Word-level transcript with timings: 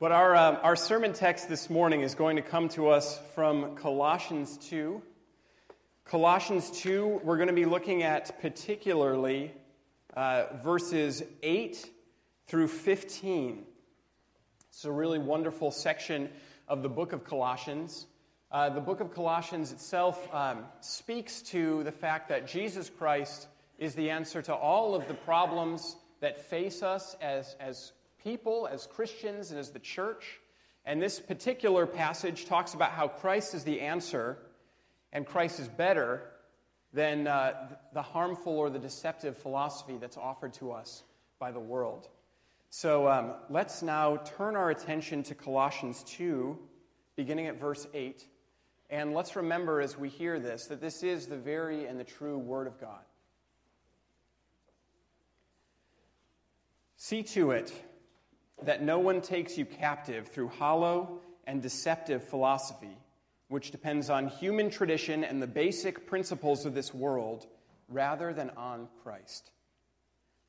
But 0.00 0.10
our, 0.10 0.34
um, 0.34 0.58
our 0.64 0.74
sermon 0.74 1.12
text 1.12 1.48
this 1.48 1.70
morning 1.70 2.00
is 2.00 2.16
going 2.16 2.34
to 2.34 2.42
come 2.42 2.68
to 2.70 2.88
us 2.88 3.20
from 3.36 3.76
Colossians 3.76 4.58
2. 4.58 5.00
Colossians 6.04 6.72
2, 6.80 7.20
we're 7.22 7.36
going 7.36 7.46
to 7.46 7.54
be 7.54 7.64
looking 7.64 8.02
at 8.02 8.40
particularly 8.40 9.52
uh, 10.16 10.46
verses 10.64 11.22
8 11.44 11.88
through 12.48 12.66
15. 12.66 13.62
It's 14.68 14.84
a 14.84 14.90
really 14.90 15.20
wonderful 15.20 15.70
section 15.70 16.28
of 16.66 16.82
the 16.82 16.88
book 16.88 17.12
of 17.12 17.22
Colossians. 17.22 18.06
Uh, 18.50 18.70
the 18.70 18.80
book 18.80 18.98
of 18.98 19.14
Colossians 19.14 19.70
itself 19.70 20.28
um, 20.34 20.64
speaks 20.80 21.40
to 21.42 21.84
the 21.84 21.92
fact 21.92 22.30
that 22.30 22.48
Jesus 22.48 22.90
Christ 22.90 23.46
is 23.78 23.94
the 23.94 24.10
answer 24.10 24.42
to 24.42 24.54
all 24.54 24.96
of 24.96 25.06
the 25.06 25.14
problems 25.14 25.94
that 26.18 26.40
face 26.40 26.82
us 26.82 27.14
as, 27.20 27.54
as 27.60 27.92
people, 28.24 28.66
as 28.70 28.86
Christians, 28.86 29.50
and 29.50 29.60
as 29.60 29.70
the 29.70 29.78
church. 29.78 30.40
And 30.84 31.00
this 31.00 31.20
particular 31.20 31.86
passage 31.86 32.46
talks 32.46 32.74
about 32.74 32.90
how 32.90 33.06
Christ 33.06 33.54
is 33.54 33.62
the 33.62 33.80
answer 33.80 34.38
and 35.12 35.24
Christ 35.24 35.60
is 35.60 35.68
better 35.68 36.22
than 36.92 37.26
uh, 37.26 37.76
the 37.92 38.02
harmful 38.02 38.52
or 38.52 38.68
the 38.68 38.78
deceptive 38.78 39.38
philosophy 39.38 39.96
that's 40.00 40.16
offered 40.16 40.52
to 40.54 40.72
us 40.72 41.04
by 41.38 41.52
the 41.52 41.60
world. 41.60 42.08
So 42.70 43.08
um, 43.08 43.34
let's 43.48 43.82
now 43.82 44.16
turn 44.16 44.56
our 44.56 44.70
attention 44.70 45.22
to 45.24 45.34
Colossians 45.34 46.02
2, 46.04 46.58
beginning 47.14 47.46
at 47.46 47.60
verse 47.60 47.86
8. 47.94 48.26
And 48.90 49.14
let's 49.14 49.36
remember 49.36 49.80
as 49.80 49.96
we 49.96 50.08
hear 50.08 50.40
this 50.40 50.66
that 50.66 50.80
this 50.80 51.02
is 51.02 51.26
the 51.26 51.36
very 51.36 51.86
and 51.86 51.98
the 51.98 52.04
true 52.04 52.38
Word 52.38 52.66
of 52.66 52.80
God. 52.80 53.00
See 56.96 57.22
to 57.22 57.52
it 57.52 57.72
that 58.62 58.82
no 58.82 58.98
one 58.98 59.20
takes 59.20 59.58
you 59.58 59.64
captive 59.64 60.28
through 60.28 60.48
hollow 60.48 61.20
and 61.46 61.60
deceptive 61.60 62.24
philosophy, 62.24 62.96
which 63.48 63.70
depends 63.70 64.08
on 64.10 64.28
human 64.28 64.70
tradition 64.70 65.24
and 65.24 65.42
the 65.42 65.46
basic 65.46 66.06
principles 66.06 66.64
of 66.64 66.74
this 66.74 66.94
world, 66.94 67.46
rather 67.88 68.32
than 68.32 68.50
on 68.56 68.88
Christ. 69.02 69.50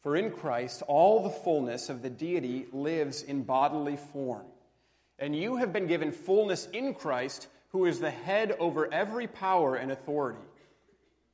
For 0.01 0.15
in 0.15 0.31
Christ, 0.31 0.83
all 0.87 1.23
the 1.23 1.29
fullness 1.29 1.89
of 1.89 2.01
the 2.01 2.09
deity 2.09 2.67
lives 2.71 3.23
in 3.23 3.43
bodily 3.43 3.97
form. 3.97 4.45
And 5.17 5.35
you 5.35 5.55
have 5.57 5.73
been 5.73 5.87
given 5.87 6.11
fullness 6.11 6.67
in 6.71 6.93
Christ, 6.93 7.47
who 7.69 7.85
is 7.85 7.99
the 7.99 8.11
head 8.11 8.55
over 8.59 8.91
every 8.93 9.27
power 9.27 9.75
and 9.75 9.91
authority. 9.91 10.45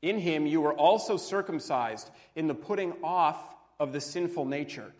In 0.01 0.17
him 0.17 0.47
you 0.47 0.61
were 0.61 0.73
also 0.73 1.17
circumcised 1.17 2.09
in 2.35 2.47
the 2.47 2.55
putting 2.55 2.93
off 3.03 3.55
of 3.79 3.93
the 3.93 4.01
sinful 4.01 4.45
nature, 4.45 4.93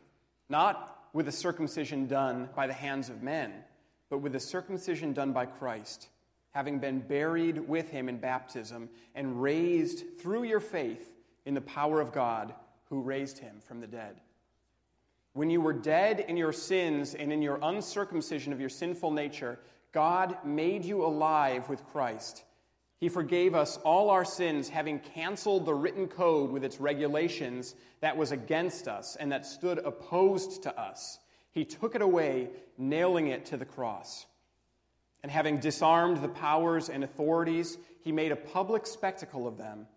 not 0.50 0.91
with 1.14 1.28
a 1.28 1.32
circumcision 1.32 2.08
done 2.08 2.50
by 2.56 2.68
the 2.68 2.74
hands 2.74 3.10
of 3.10 3.22
men, 3.22 3.52
but 4.10 4.20
with 4.20 4.36
a 4.36 4.40
circumcision 4.40 5.14
done 5.14 5.34
by 5.34 5.46
Christ, 5.46 6.08
having 6.52 6.80
been 6.80 7.00
buried 7.00 7.58
with 7.68 7.90
him 7.90 8.10
in 8.10 8.18
baptism 8.18 8.90
and 9.16 9.42
raised 9.42 10.20
through 10.20 10.44
your 10.44 10.60
faith 10.60 11.12
in 11.46 11.54
the 11.54 11.62
power 11.62 12.00
of 12.02 12.12
God 12.12 12.54
who 12.90 13.02
raised 13.02 13.40
him 13.40 13.62
from 13.66 13.80
the 13.80 13.88
dead. 13.88 14.20
When 15.34 15.50
you 15.50 15.62
were 15.62 15.74
dead 15.74 16.26
in 16.28 16.36
your 16.36 16.52
sins 16.52 17.16
and 17.16 17.32
in 17.32 17.42
your 17.42 17.60
uncircumcision 17.62 18.52
of 18.52 18.60
your 18.60 18.70
sinful 18.70 19.12
nature, 19.12 19.60
God 19.94 20.38
made 20.44 20.84
you 20.84 21.06
alive 21.06 21.70
with 21.70 21.86
Christ. 21.88 22.44
He 23.02 23.10
forgave 23.10 23.56
us 23.56 23.78
all 23.78 24.12
our 24.12 24.24
sins, 24.24 24.70
having 24.70 25.00
canceled 25.00 25.66
the 25.66 25.74
written 25.74 26.08
code 26.08 26.52
with 26.52 26.64
its 26.64 26.80
regulations 26.80 27.74
that 28.00 28.16
was 28.16 28.32
against 28.32 28.88
us 28.88 29.16
and 29.16 29.32
that 29.32 29.48
stood 29.48 29.80
opposed 29.80 30.62
to 30.64 30.80
us. 30.80 31.18
He 31.52 31.66
took 31.66 31.96
it 31.96 32.04
away, 32.04 32.50
nailing 32.78 33.28
it 33.28 33.48
to 33.48 33.58
the 33.58 33.66
cross. 33.66 34.28
And 35.24 35.32
having 35.32 35.58
disarmed 35.60 36.22
the 36.22 36.30
powers 36.30 36.90
and 36.90 37.04
authorities, 37.04 37.80
he 38.04 38.12
made 38.12 38.32
a 38.32 38.36
public 38.36 38.86
spectacle 38.86 39.48
of 39.48 39.58
them, 39.58 39.88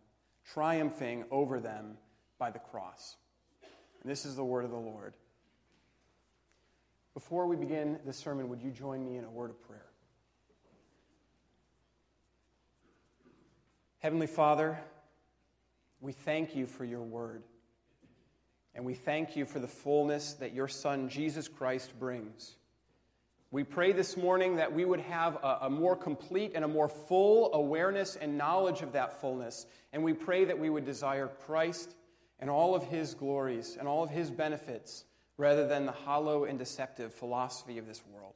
triumphing 0.55 1.27
over 1.31 1.61
them 1.61 1.99
by 2.39 2.51
the 2.51 2.59
cross. 2.59 3.17
And 4.03 4.11
this 4.11 4.25
is 4.25 4.35
the 4.35 4.45
word 4.45 4.65
of 4.65 4.71
the 4.71 4.79
Lord. 4.79 5.13
Before 7.13 7.47
we 7.47 7.57
begin 7.57 7.99
this 8.07 8.17
sermon, 8.17 8.49
would 8.49 8.63
you 8.63 8.71
join 8.71 9.05
me 9.05 9.19
in 9.19 9.25
a 9.25 9.31
word 9.31 9.51
of 9.51 9.63
prayer? 9.63 9.84
Heavenly 14.05 14.27
Father, 14.27 14.79
we 16.03 16.13
thank 16.13 16.55
you 16.55 16.67
for 16.67 16.85
your 16.85 17.01
word. 17.01 17.43
And 18.75 18.85
we 18.85 18.93
thank 18.93 19.35
you 19.35 19.47
for 19.47 19.61
the 19.61 19.67
fullness 19.67 20.35
that 20.35 20.53
your 20.53 20.69
Son, 20.69 21.09
Jesus 21.09 21.49
Christ, 21.49 21.99
brings. 21.99 22.57
We 23.51 23.65
pray 23.65 23.93
this 23.93 24.19
morning 24.19 24.57
that 24.57 24.75
we 24.75 24.85
would 24.85 25.01
have 25.01 25.37
a, 25.37 25.61
a, 25.63 25.71
more 25.71 25.97
complete 25.97 26.53
and 26.55 26.67
a 26.67 26.69
more 26.69 26.91
full 26.91 27.55
awareness 27.55 28.15
and 28.15 28.37
knowledge 28.37 28.83
of 28.83 28.93
that 28.93 29.23
fullness. 29.23 29.65
And 29.95 30.05
we 30.05 30.13
pray 30.13 30.45
that 30.45 30.59
we 30.59 30.69
would 30.69 30.85
desire 30.85 31.29
Christ 31.47 31.97
and 32.39 32.51
all 32.51 32.75
of 32.75 32.85
his 32.85 33.15
glories 33.15 33.79
and 33.79 33.89
all 33.89 34.03
of 34.03 34.11
his 34.11 34.31
benefits 34.31 35.07
rather 35.39 35.67
than 35.67 35.87
the 35.87 35.93
hollow 35.93 36.45
and 36.45 36.59
deceptive 36.59 37.15
philosophy 37.15 37.79
of 37.79 37.87
this 37.87 38.03
world. 38.13 38.35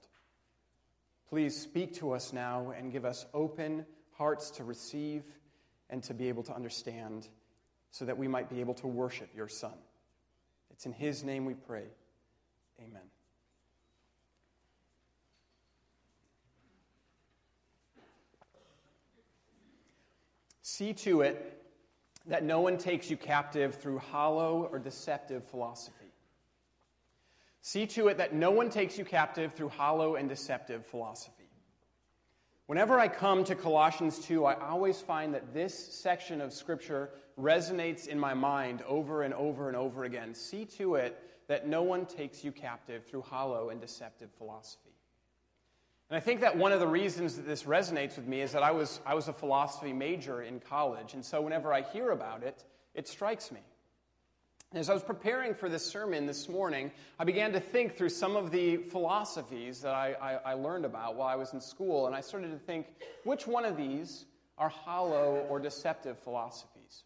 Please 1.28 1.54
speak 1.54 1.92
to 1.96 2.12
us 2.12 2.32
now 2.32 2.72
and 2.74 2.90
give 2.90 3.04
us 3.04 3.26
open 3.34 3.84
hearts 4.16 4.50
to 4.52 4.64
receive 4.64 5.24
and 5.91 6.03
to 6.04 6.15
be 6.15 6.28
able 6.28 6.43
to 6.44 6.54
understand 6.54 7.28
so 7.91 8.04
that 8.04 8.16
we 8.16 8.28
might 8.28 8.49
be 8.50 8.60
able 8.60 8.75
to 8.75 8.87
worship 8.87 9.31
your 9.34 9.49
Son. 9.49 9.72
It's 10.71 10.87
in 10.87 10.93
His 10.93 11.25
name 11.25 11.44
we 11.44 11.54
pray. 11.54 11.84
Amen. 12.81 13.03
See 20.62 20.93
to 20.93 21.22
it 21.22 21.62
that 22.26 22.44
no 22.44 22.60
one 22.60 22.76
takes 22.76 23.10
you 23.10 23.16
captive 23.16 23.76
through 23.76 23.99
hollow 23.99 24.69
or 24.70 24.78
deceptive 24.78 25.44
philosophy. 25.44 26.12
See 27.62 27.87
to 27.87 28.09
it 28.09 28.19
that 28.19 28.34
no 28.34 28.50
one 28.50 28.70
takes 28.70 28.99
you 28.99 29.05
captive 29.05 29.55
through 29.55 29.70
hollow 29.70 30.16
and 30.16 30.28
deceptive 30.28 30.87
philosophy. 30.87 31.38
Whenever 32.68 33.00
I 33.00 33.08
come 33.08 33.44
to 33.44 33.54
Colossians 33.54 34.18
2, 34.18 34.44
I 34.44 34.52
always 34.68 35.00
find 35.00 35.32
that 35.32 35.54
this 35.54 35.74
section 35.74 36.42
of 36.42 36.52
Scripture 36.52 37.08
resonates 37.40 38.08
in 38.08 38.18
my 38.18 38.34
mind 38.34 38.82
over 38.86 39.22
and 39.22 39.32
over 39.32 39.68
and 39.68 39.76
over 39.76 40.04
again. 40.04 40.34
See 40.34 40.66
to 40.76 40.96
it 40.96 41.18
that 41.46 41.66
no 41.66 41.82
one 41.82 42.04
takes 42.04 42.44
you 42.44 42.52
captive 42.52 43.06
through 43.06 43.22
hollow 43.22 43.70
and 43.70 43.80
deceptive 43.80 44.28
philosophy. 44.36 44.90
And 46.10 46.18
I 46.18 46.20
think 46.20 46.42
that 46.42 46.58
one 46.58 46.72
of 46.72 46.80
the 46.80 46.86
reasons 46.86 47.36
that 47.36 47.46
this 47.46 47.62
resonates 47.62 48.16
with 48.16 48.26
me 48.26 48.42
is 48.42 48.52
that 48.52 48.62
I 48.62 48.70
was, 48.70 49.00
I 49.06 49.14
was 49.14 49.28
a 49.28 49.32
philosophy 49.32 49.94
major 49.94 50.42
in 50.42 50.60
college, 50.60 51.14
and 51.14 51.24
so 51.24 51.40
whenever 51.40 51.72
I 51.72 51.80
hear 51.80 52.10
about 52.10 52.42
it, 52.42 52.64
it 52.94 53.08
strikes 53.08 53.50
me. 53.50 53.60
As 54.74 54.90
I 54.90 54.92
was 54.92 55.02
preparing 55.02 55.54
for 55.54 55.70
this 55.70 55.86
sermon 55.86 56.26
this 56.26 56.46
morning, 56.46 56.90
I 57.18 57.24
began 57.24 57.52
to 57.52 57.60
think 57.60 57.96
through 57.96 58.10
some 58.10 58.36
of 58.36 58.50
the 58.50 58.76
philosophies 58.76 59.80
that 59.80 59.94
I, 59.94 60.14
I, 60.20 60.50
I, 60.50 60.52
learned 60.52 60.84
about 60.84 61.16
while 61.16 61.26
I 61.26 61.36
was 61.36 61.54
in 61.54 61.60
school, 61.60 62.06
and 62.06 62.14
I 62.14 62.20
started 62.20 62.50
to 62.50 62.58
think 62.58 62.88
which 63.24 63.46
one 63.46 63.64
of 63.64 63.78
these 63.78 64.26
are 64.58 64.68
hollow 64.68 65.46
or 65.48 65.58
deceptive 65.58 66.18
philosophies. 66.18 67.04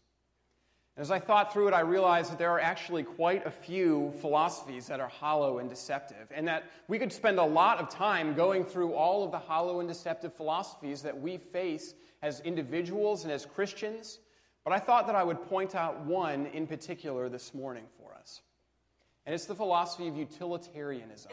As 0.97 1.09
I 1.09 1.19
thought 1.19 1.53
through 1.53 1.69
it, 1.69 1.73
I 1.73 1.79
realized 1.79 2.31
that 2.31 2.37
there 2.37 2.51
are 2.51 2.59
actually 2.59 3.03
quite 3.03 3.47
a 3.47 3.51
few 3.51 4.11
philosophies 4.19 4.87
that 4.87 4.99
are 4.99 5.07
hollow 5.07 5.59
and 5.59 5.69
deceptive, 5.69 6.33
and 6.35 6.45
that 6.49 6.65
we 6.89 6.99
could 6.99 7.13
spend 7.13 7.39
a 7.39 7.45
lot 7.45 7.79
of 7.79 7.87
time 7.87 8.33
going 8.33 8.65
through 8.65 8.93
all 8.93 9.23
of 9.23 9.31
the 9.31 9.39
hollow 9.39 9.79
and 9.79 9.87
deceptive 9.87 10.33
philosophies 10.33 11.01
that 11.03 11.17
we 11.17 11.37
face 11.37 11.93
as 12.21 12.41
individuals 12.41 13.23
and 13.23 13.31
as 13.31 13.45
Christians. 13.45 14.19
But 14.63 14.73
I 14.73 14.79
thought 14.79 15.07
that 15.07 15.15
I 15.15 15.23
would 15.23 15.41
point 15.49 15.75
out 15.75 15.99
one 16.01 16.45
in 16.47 16.67
particular 16.67 17.27
this 17.27 17.53
morning 17.53 17.83
for 17.97 18.13
us. 18.15 18.41
And 19.25 19.35
it's 19.35 19.45
the 19.45 19.55
philosophy 19.55 20.07
of 20.07 20.15
utilitarianism. 20.15 21.31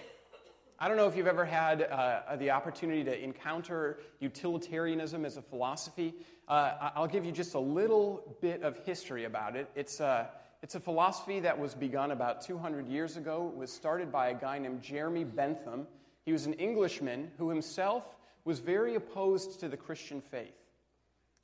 I 0.78 0.88
don't 0.88 0.96
know 0.96 1.06
if 1.06 1.16
you've 1.16 1.26
ever 1.26 1.44
had 1.44 1.82
uh, 1.82 2.36
the 2.36 2.50
opportunity 2.50 3.04
to 3.04 3.22
encounter 3.22 3.98
utilitarianism 4.18 5.24
as 5.24 5.36
a 5.36 5.42
philosophy. 5.42 6.14
Uh, 6.48 6.90
I'll 6.96 7.06
give 7.06 7.24
you 7.24 7.32
just 7.32 7.54
a 7.54 7.60
little 7.60 8.36
bit 8.40 8.62
of 8.62 8.78
history 8.86 9.24
about 9.24 9.56
it. 9.56 9.70
It's 9.74 10.00
a, 10.00 10.30
it's 10.62 10.74
a 10.74 10.80
philosophy 10.80 11.38
that 11.40 11.58
was 11.58 11.74
begun 11.74 12.12
about 12.12 12.40
200 12.40 12.88
years 12.88 13.16
ago. 13.16 13.50
It 13.52 13.58
was 13.58 13.70
started 13.70 14.10
by 14.10 14.28
a 14.28 14.34
guy 14.34 14.58
named 14.58 14.82
Jeremy 14.82 15.24
Bentham. 15.24 15.86
He 16.24 16.32
was 16.32 16.46
an 16.46 16.54
Englishman 16.54 17.30
who 17.38 17.50
himself 17.50 18.16
was 18.44 18.58
very 18.58 18.94
opposed 18.94 19.60
to 19.60 19.68
the 19.68 19.76
Christian 19.76 20.20
faith. 20.20 20.59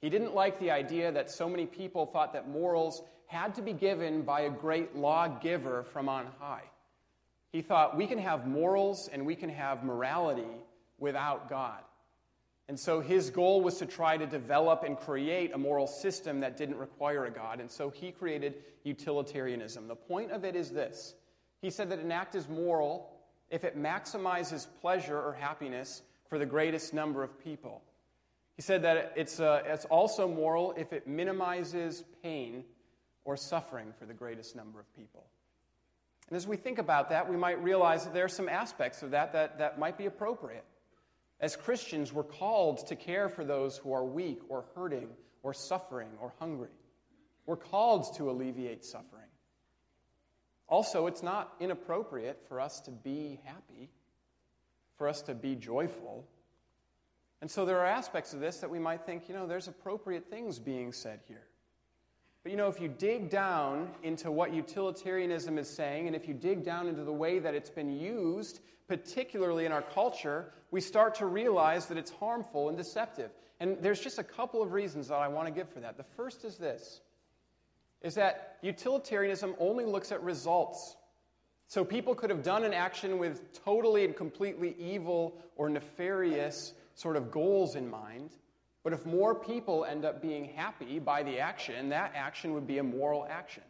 He 0.00 0.10
didn't 0.10 0.34
like 0.34 0.58
the 0.58 0.70
idea 0.70 1.10
that 1.12 1.31
so 1.31 1.48
many 1.48 1.66
people 1.66 2.06
thought 2.06 2.32
that 2.34 2.48
morals 2.48 3.02
had 3.26 3.54
to 3.54 3.62
be 3.62 3.72
given 3.72 4.22
by 4.22 4.43
a 4.43 4.50
great 4.50 4.94
lawgiver 4.94 5.84
from 5.84 6.08
on 6.08 6.26
high. 6.38 6.62
He 7.52 7.62
thought 7.62 7.96
we 7.96 8.06
can 8.06 8.19
have 8.19 8.46
morals 8.46 9.08
and 9.12 9.25
we 9.25 9.34
can 9.34 9.48
have 9.48 9.84
morality 9.84 10.64
without 10.98 11.48
God. 11.48 11.81
And 12.69 12.78
so 12.78 13.00
his 13.00 13.31
goal 13.31 13.60
was 13.60 13.78
to 13.78 13.87
try 13.87 14.16
to 14.16 14.26
develop 14.26 14.82
and 14.82 14.98
create 14.98 15.54
a 15.54 15.58
moral 15.58 15.87
system 15.87 16.40
that 16.40 16.56
didn't 16.56 16.78
require 16.78 17.26
a 17.26 17.31
God. 17.31 17.60
And 17.60 17.70
so 17.70 17.90
he 17.90 18.10
created 18.10 18.54
utilitarianism. 18.82 19.87
The 19.87 19.94
point 19.94 20.32
of 20.32 20.44
it 20.44 20.56
is 20.56 20.70
this 20.70 21.14
He 21.62 21.70
said 21.70 21.90
that 21.90 22.00
an 22.00 22.12
act 22.12 22.34
is 22.34 22.49
moral 22.49 23.12
if 23.50 23.62
it 23.62 23.81
maximizes 23.81 24.66
pleasure 24.81 25.19
or 25.19 25.32
happiness 25.32 26.02
for 26.28 26.38
the 26.38 26.46
greatest 26.46 26.92
number 26.92 27.22
of 27.22 27.38
people. 27.42 27.82
He 28.56 28.62
said 28.62 28.82
that 28.82 29.12
it's, 29.17 29.38
uh, 29.38 29.62
it's 29.67 29.85
also 29.85 30.26
moral 30.26 30.73
if 30.76 30.93
it 30.93 31.06
minimizes 31.06 32.05
pain 32.23 32.64
or 33.25 33.37
suffering 33.37 33.93
for 33.99 34.06
the 34.06 34.14
greatest 34.14 34.56
number 34.56 34.81
of 34.81 34.97
people. 34.97 35.26
And 36.29 36.37
as 36.37 36.47
we 36.47 36.56
think 36.56 36.79
about 36.79 37.11
that, 37.11 37.29
we 37.29 37.37
might 37.37 37.62
realize 37.62 38.05
that 38.05 38.14
there 38.14 38.25
are 38.25 38.29
some 38.29 38.49
aspects 38.49 39.03
of 39.03 39.11
that 39.12 39.32
that, 39.35 39.58
that 39.58 39.79
might 39.79 39.99
be 39.99 40.06
appropriate. 40.06 40.64
As 41.38 41.55
Christians, 41.55 42.12
we're 42.12 42.25
called 42.25 42.87
to 42.87 42.97
care 42.97 43.29
for 43.29 43.44
those 43.44 43.76
who 43.76 43.93
are 43.93 44.05
weak 44.05 44.41
or 44.49 44.64
hurting 44.75 45.09
or 45.43 45.52
suffering 45.52 46.09
or 46.20 46.32
hungry. 46.38 46.70
We're 47.44 47.56
called 47.56 48.17
to 48.17 48.31
alleviate 48.31 48.85
suffering. 48.85 49.23
Also, 50.69 51.06
it's 51.06 51.23
not 51.23 51.55
inappropriate 51.61 52.43
for 52.49 52.61
us 52.61 52.81
to 52.81 52.91
be 52.91 53.38
happy, 53.44 53.91
for 54.97 55.09
us 55.09 55.23
to 55.23 55.35
be 55.35 55.55
joyful. 55.55 56.26
And 57.46 57.50
so 57.52 57.64
there 57.64 57.78
are 57.78 57.87
aspects 57.87 58.32
of 58.32 58.40
this 58.40 58.56
that 58.56 58.70
we 58.70 58.81
might 58.81 59.06
think, 59.06 59.28
you 59.28 59.34
know, 59.37 59.46
there's 59.46 59.69
appropriate 59.69 60.28
things 60.28 60.58
being 60.58 60.93
said 60.93 61.20
here. 61.28 61.44
But 62.43 62.50
you 62.50 62.58
know, 62.58 62.66
if 62.66 62.81
you 62.81 62.88
dig 62.88 63.31
down 63.31 63.88
into 64.02 64.32
what 64.32 64.52
utilitarianism 64.52 65.56
is 65.56 65.70
saying, 65.70 66.08
and 66.08 66.16
if 66.16 66.26
you 66.26 66.34
dig 66.34 66.64
down 66.64 66.88
into 66.88 67.04
the 67.04 67.12
way 67.12 67.38
that 67.38 67.54
it's 67.54 67.70
been 67.70 67.93
used, 67.93 68.58
particularly 68.88 69.64
in 69.64 69.70
our 69.70 69.82
culture, 69.82 70.54
we 70.72 70.81
start 70.81 71.14
to 71.14 71.26
realize 71.26 71.87
that 71.87 71.96
it's 71.96 72.10
harmful 72.10 72.69
and 72.69 72.76
deceptive. 72.76 73.31
And 73.60 73.76
there's 73.81 74.00
just 74.00 74.19
a 74.19 74.25
couple 74.25 74.60
of 74.60 74.72
reasons 74.72 75.06
that 75.06 75.19
I 75.19 75.28
want 75.28 75.46
to 75.46 75.54
give 75.54 75.69
for 75.69 75.78
that. 75.78 75.96
The 75.96 76.02
first 76.16 76.44
is 76.44 76.56
this 76.56 77.00
is 78.02 78.16
that 78.16 78.56
utilitarianism 78.60 79.54
only 79.60 79.84
looks 79.84 80.10
at 80.10 80.20
results. 80.20 80.96
So 81.69 81.84
people 81.84 82.16
could 82.16 82.31
have 82.31 82.42
done 82.42 82.64
an 82.64 82.75
action 82.75 83.19
with 83.19 83.52
totally 83.64 84.04
and 84.04 84.16
completely 84.16 84.75
evil 84.81 85.38
or 85.54 85.69
nefarious 85.69 86.72
sort 86.96 87.16
of 87.16 87.31
goals 87.31 87.76
in 87.76 87.88
mind. 87.88 88.31
But 88.82 88.93
if 88.93 89.06
more 89.06 89.34
people 89.34 89.84
end 89.84 90.04
up 90.04 90.20
being 90.20 90.44
happy 90.44 90.98
by 90.98 91.22
the 91.22 91.38
action, 91.38 91.90
that 91.90 92.12
action 92.14 92.54
would 92.54 92.66
be 92.66 92.78
a 92.78 92.82
moral 92.82 93.26
action. 93.31 93.62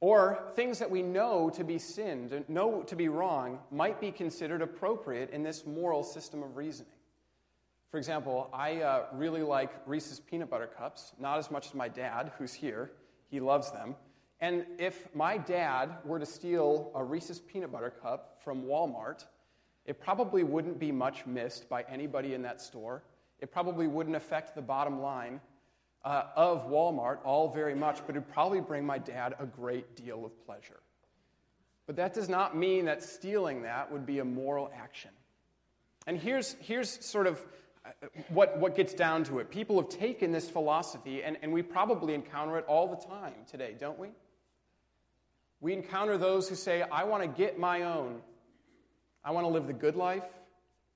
Or 0.00 0.52
things 0.54 0.78
that 0.78 0.90
we 0.90 1.02
know 1.02 1.50
to 1.50 1.64
be 1.64 1.78
sinned, 1.78 2.44
know 2.48 2.82
to 2.82 2.94
be 2.94 3.08
wrong, 3.08 3.58
might 3.70 4.00
be 4.00 4.12
considered 4.12 4.60
appropriate 4.60 5.30
in 5.30 5.42
this 5.42 5.64
moral 5.64 6.02
system 6.02 6.42
of 6.42 6.56
reasoning. 6.56 6.92
For 7.90 7.96
example, 7.96 8.50
I 8.52 8.82
uh, 8.82 9.04
really 9.12 9.42
like 9.42 9.70
Reese's 9.86 10.20
peanut 10.20 10.50
butter 10.50 10.66
cups, 10.66 11.12
not 11.18 11.38
as 11.38 11.50
much 11.50 11.66
as 11.68 11.74
my 11.74 11.88
dad, 11.88 12.32
who's 12.36 12.52
here. 12.52 12.90
He 13.30 13.40
loves 13.40 13.72
them. 13.72 13.96
And 14.40 14.66
if 14.78 15.08
my 15.14 15.38
dad 15.38 15.96
were 16.04 16.18
to 16.18 16.26
steal 16.26 16.90
a 16.94 17.02
Reese's 17.02 17.40
peanut 17.40 17.72
butter 17.72 17.90
cup 17.90 18.38
from 18.44 18.64
Walmart, 18.64 19.24
it 19.86 20.00
probably 20.00 20.42
wouldn't 20.42 20.78
be 20.78 20.92
much 20.92 21.26
missed 21.26 21.68
by 21.68 21.84
anybody 21.88 22.34
in 22.34 22.42
that 22.42 22.60
store 22.60 23.02
it 23.40 23.52
probably 23.52 23.86
wouldn't 23.86 24.16
affect 24.16 24.54
the 24.54 24.62
bottom 24.62 25.00
line 25.00 25.40
uh, 26.04 26.24
of 26.36 26.68
Walmart 26.70 27.18
all 27.24 27.52
very 27.52 27.74
much, 27.74 28.00
but 28.06 28.16
it 28.16 28.20
would 28.20 28.32
probably 28.32 28.60
bring 28.60 28.84
my 28.84 28.98
dad 28.98 29.34
a 29.38 29.46
great 29.46 29.96
deal 29.96 30.24
of 30.24 30.46
pleasure. 30.46 30.80
But 31.86 31.96
that 31.96 32.14
does 32.14 32.28
not 32.28 32.56
mean 32.56 32.86
that 32.86 33.02
stealing 33.02 33.62
that 33.62 33.92
would 33.92 34.06
be 34.06 34.18
a 34.20 34.24
moral 34.24 34.70
action. 34.76 35.10
And 36.06 36.18
here's, 36.18 36.56
here's 36.60 37.04
sort 37.04 37.26
of 37.26 37.44
uh, 37.84 37.90
what, 38.28 38.58
what 38.58 38.74
gets 38.74 38.94
down 38.94 39.24
to 39.24 39.40
it. 39.40 39.50
People 39.50 39.80
have 39.80 39.90
taken 39.90 40.32
this 40.32 40.48
philosophy, 40.48 41.22
and, 41.22 41.36
and 41.42 41.52
we 41.52 41.62
probably 41.62 42.14
encounter 42.14 42.58
it 42.58 42.64
all 42.66 42.88
the 42.88 43.06
time 43.06 43.34
today, 43.50 43.74
don't 43.78 43.98
we? 43.98 44.08
We 45.60 45.72
encounter 45.72 46.16
those 46.16 46.48
who 46.48 46.54
say, 46.54 46.82
I 46.82 47.04
want 47.04 47.22
to 47.22 47.28
get 47.28 47.58
my 47.58 47.82
own. 47.82 48.20
I 49.26 49.32
want 49.32 49.44
to 49.44 49.48
live 49.48 49.66
the 49.66 49.72
good 49.72 49.96
life. 49.96 50.22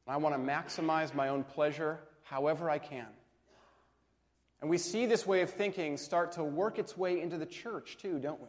I 0.07 0.17
want 0.17 0.37
to 0.37 0.41
maximize 0.41 1.13
my 1.13 1.29
own 1.29 1.43
pleasure 1.43 1.99
however 2.23 2.71
I 2.71 2.79
can. 2.79 3.07
And 4.61 4.71
we 4.71 4.79
see 4.79 5.07
this 5.07 5.27
way 5.27 5.43
of 5.43 5.51
thinking 5.51 5.97
start 5.97 6.33
to 6.33 6.45
work 6.45 6.79
its 6.79 6.97
way 6.97 7.21
into 7.21 7.39
the 7.39 7.47
church, 7.47 7.99
too, 8.01 8.21
don't 8.21 8.41
we? 8.41 8.49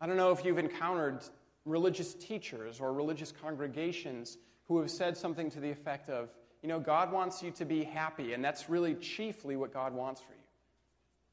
I 0.00 0.06
don't 0.06 0.16
know 0.16 0.32
if 0.32 0.44
you've 0.44 0.58
encountered 0.58 1.20
religious 1.66 2.14
teachers 2.14 2.80
or 2.80 2.92
religious 2.92 3.32
congregations 3.32 4.38
who 4.66 4.80
have 4.80 4.90
said 4.90 5.16
something 5.16 5.50
to 5.50 5.60
the 5.60 5.70
effect 5.70 6.08
of, 6.08 6.30
you 6.62 6.68
know, 6.68 6.80
God 6.80 7.12
wants 7.12 7.42
you 7.42 7.50
to 7.52 7.64
be 7.66 7.84
happy, 7.84 8.32
and 8.32 8.42
that's 8.42 8.70
really 8.70 8.94
chiefly 8.94 9.56
what 9.56 9.74
God 9.74 9.92
wants 9.92 10.20
for 10.22 10.32
you. 10.32 10.38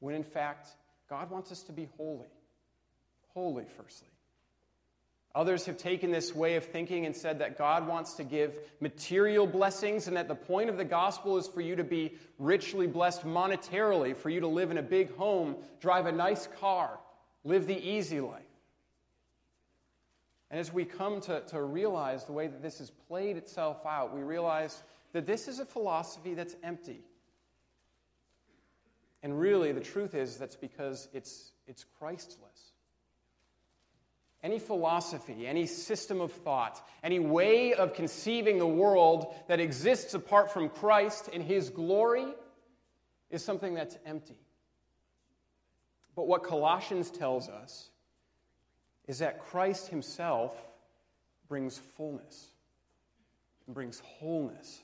When 0.00 0.14
in 0.14 0.24
fact, 0.24 0.68
God 1.08 1.30
wants 1.30 1.50
us 1.50 1.62
to 1.64 1.72
be 1.72 1.88
holy. 1.96 2.28
Holy, 3.32 3.64
firstly. 3.76 4.08
Others 5.34 5.66
have 5.66 5.76
taken 5.76 6.12
this 6.12 6.32
way 6.32 6.54
of 6.54 6.64
thinking 6.64 7.06
and 7.06 7.16
said 7.16 7.40
that 7.40 7.58
God 7.58 7.88
wants 7.88 8.14
to 8.14 8.24
give 8.24 8.56
material 8.80 9.48
blessings 9.48 10.06
and 10.06 10.16
that 10.16 10.28
the 10.28 10.34
point 10.34 10.70
of 10.70 10.76
the 10.76 10.84
gospel 10.84 11.36
is 11.38 11.48
for 11.48 11.60
you 11.60 11.74
to 11.74 11.82
be 11.82 12.14
richly 12.38 12.86
blessed 12.86 13.24
monetarily, 13.24 14.16
for 14.16 14.30
you 14.30 14.40
to 14.40 14.46
live 14.46 14.70
in 14.70 14.78
a 14.78 14.82
big 14.82 15.14
home, 15.16 15.56
drive 15.80 16.06
a 16.06 16.12
nice 16.12 16.46
car, 16.60 17.00
live 17.42 17.66
the 17.66 17.76
easy 17.76 18.20
life. 18.20 18.42
And 20.52 20.60
as 20.60 20.72
we 20.72 20.84
come 20.84 21.20
to, 21.22 21.40
to 21.48 21.62
realize 21.62 22.24
the 22.24 22.32
way 22.32 22.46
that 22.46 22.62
this 22.62 22.78
has 22.78 22.90
played 23.08 23.36
itself 23.36 23.84
out, 23.84 24.14
we 24.14 24.22
realize 24.22 24.84
that 25.12 25.26
this 25.26 25.48
is 25.48 25.58
a 25.58 25.64
philosophy 25.64 26.34
that's 26.34 26.54
empty. 26.62 27.00
And 29.24 29.36
really, 29.40 29.72
the 29.72 29.80
truth 29.80 30.14
is 30.14 30.36
that's 30.36 30.54
because 30.54 31.08
it's, 31.12 31.50
it's 31.66 31.84
Christless 31.98 32.73
any 34.44 34.58
philosophy, 34.58 35.46
any 35.46 35.64
system 35.64 36.20
of 36.20 36.30
thought, 36.30 36.86
any 37.02 37.18
way 37.18 37.72
of 37.72 37.94
conceiving 37.94 38.58
the 38.58 38.66
world 38.66 39.34
that 39.48 39.58
exists 39.58 40.12
apart 40.12 40.52
from 40.52 40.68
Christ 40.68 41.30
and 41.32 41.42
His 41.42 41.70
glory 41.70 42.26
is 43.30 43.42
something 43.42 43.72
that's 43.72 43.96
empty. 44.04 44.38
But 46.14 46.28
what 46.28 46.44
Colossians 46.44 47.10
tells 47.10 47.48
us 47.48 47.88
is 49.08 49.18
that 49.20 49.40
Christ 49.40 49.88
Himself 49.88 50.54
brings 51.48 51.78
fullness 51.96 52.50
and 53.66 53.74
brings 53.74 54.00
wholeness. 54.00 54.82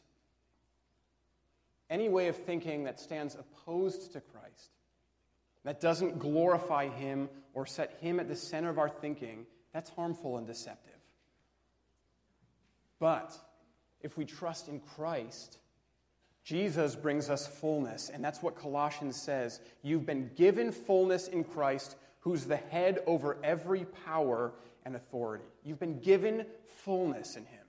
Any 1.91 2.09
way 2.09 2.29
of 2.29 2.37
thinking 2.37 2.85
that 2.85 2.99
stands 2.99 3.35
opposed 3.37 4.15
to 4.15 4.23
Christ 4.23 4.71
that 5.65 5.81
doesn't 5.81 6.19
glorify 6.19 6.89
Him 6.89 7.29
or 7.55 7.67
set 7.67 7.99
Him 8.01 8.21
at 8.21 8.29
the 8.29 8.37
center 8.37 8.71
of 8.71 8.79
our 8.79 8.89
thinking, 8.89 9.47
that's 9.73 9.91
harmful 9.91 10.37
and 10.39 10.47
deceptive. 10.47 10.93
But 12.99 13.37
if 14.01 14.17
we 14.17 14.25
trust 14.25 14.69
in 14.69 14.81
Christ, 14.81 15.59
Jesus 16.45 16.97
brings 16.97 17.31
us 17.31 17.47
fullness. 17.47 18.11
And 18.13 18.25
that's 18.25 18.43
what 18.43 18.57
Colossians 18.57 19.21
says. 19.21 19.61
You've 19.83 20.07
been 20.07 20.31
given 20.37 20.73
fullness 20.73 21.29
in 21.29 21.45
Christ, 21.45 21.97
who's 22.21 22.45
the 22.45 22.57
head 22.57 23.01
over 23.07 23.39
every 23.45 23.85
power 24.07 24.53
and 24.85 24.97
authority. 24.97 25.45
You've 25.65 25.81
been 25.81 26.01
given 26.01 26.47
fullness 26.85 27.37
in 27.37 27.45
Him. 27.45 27.61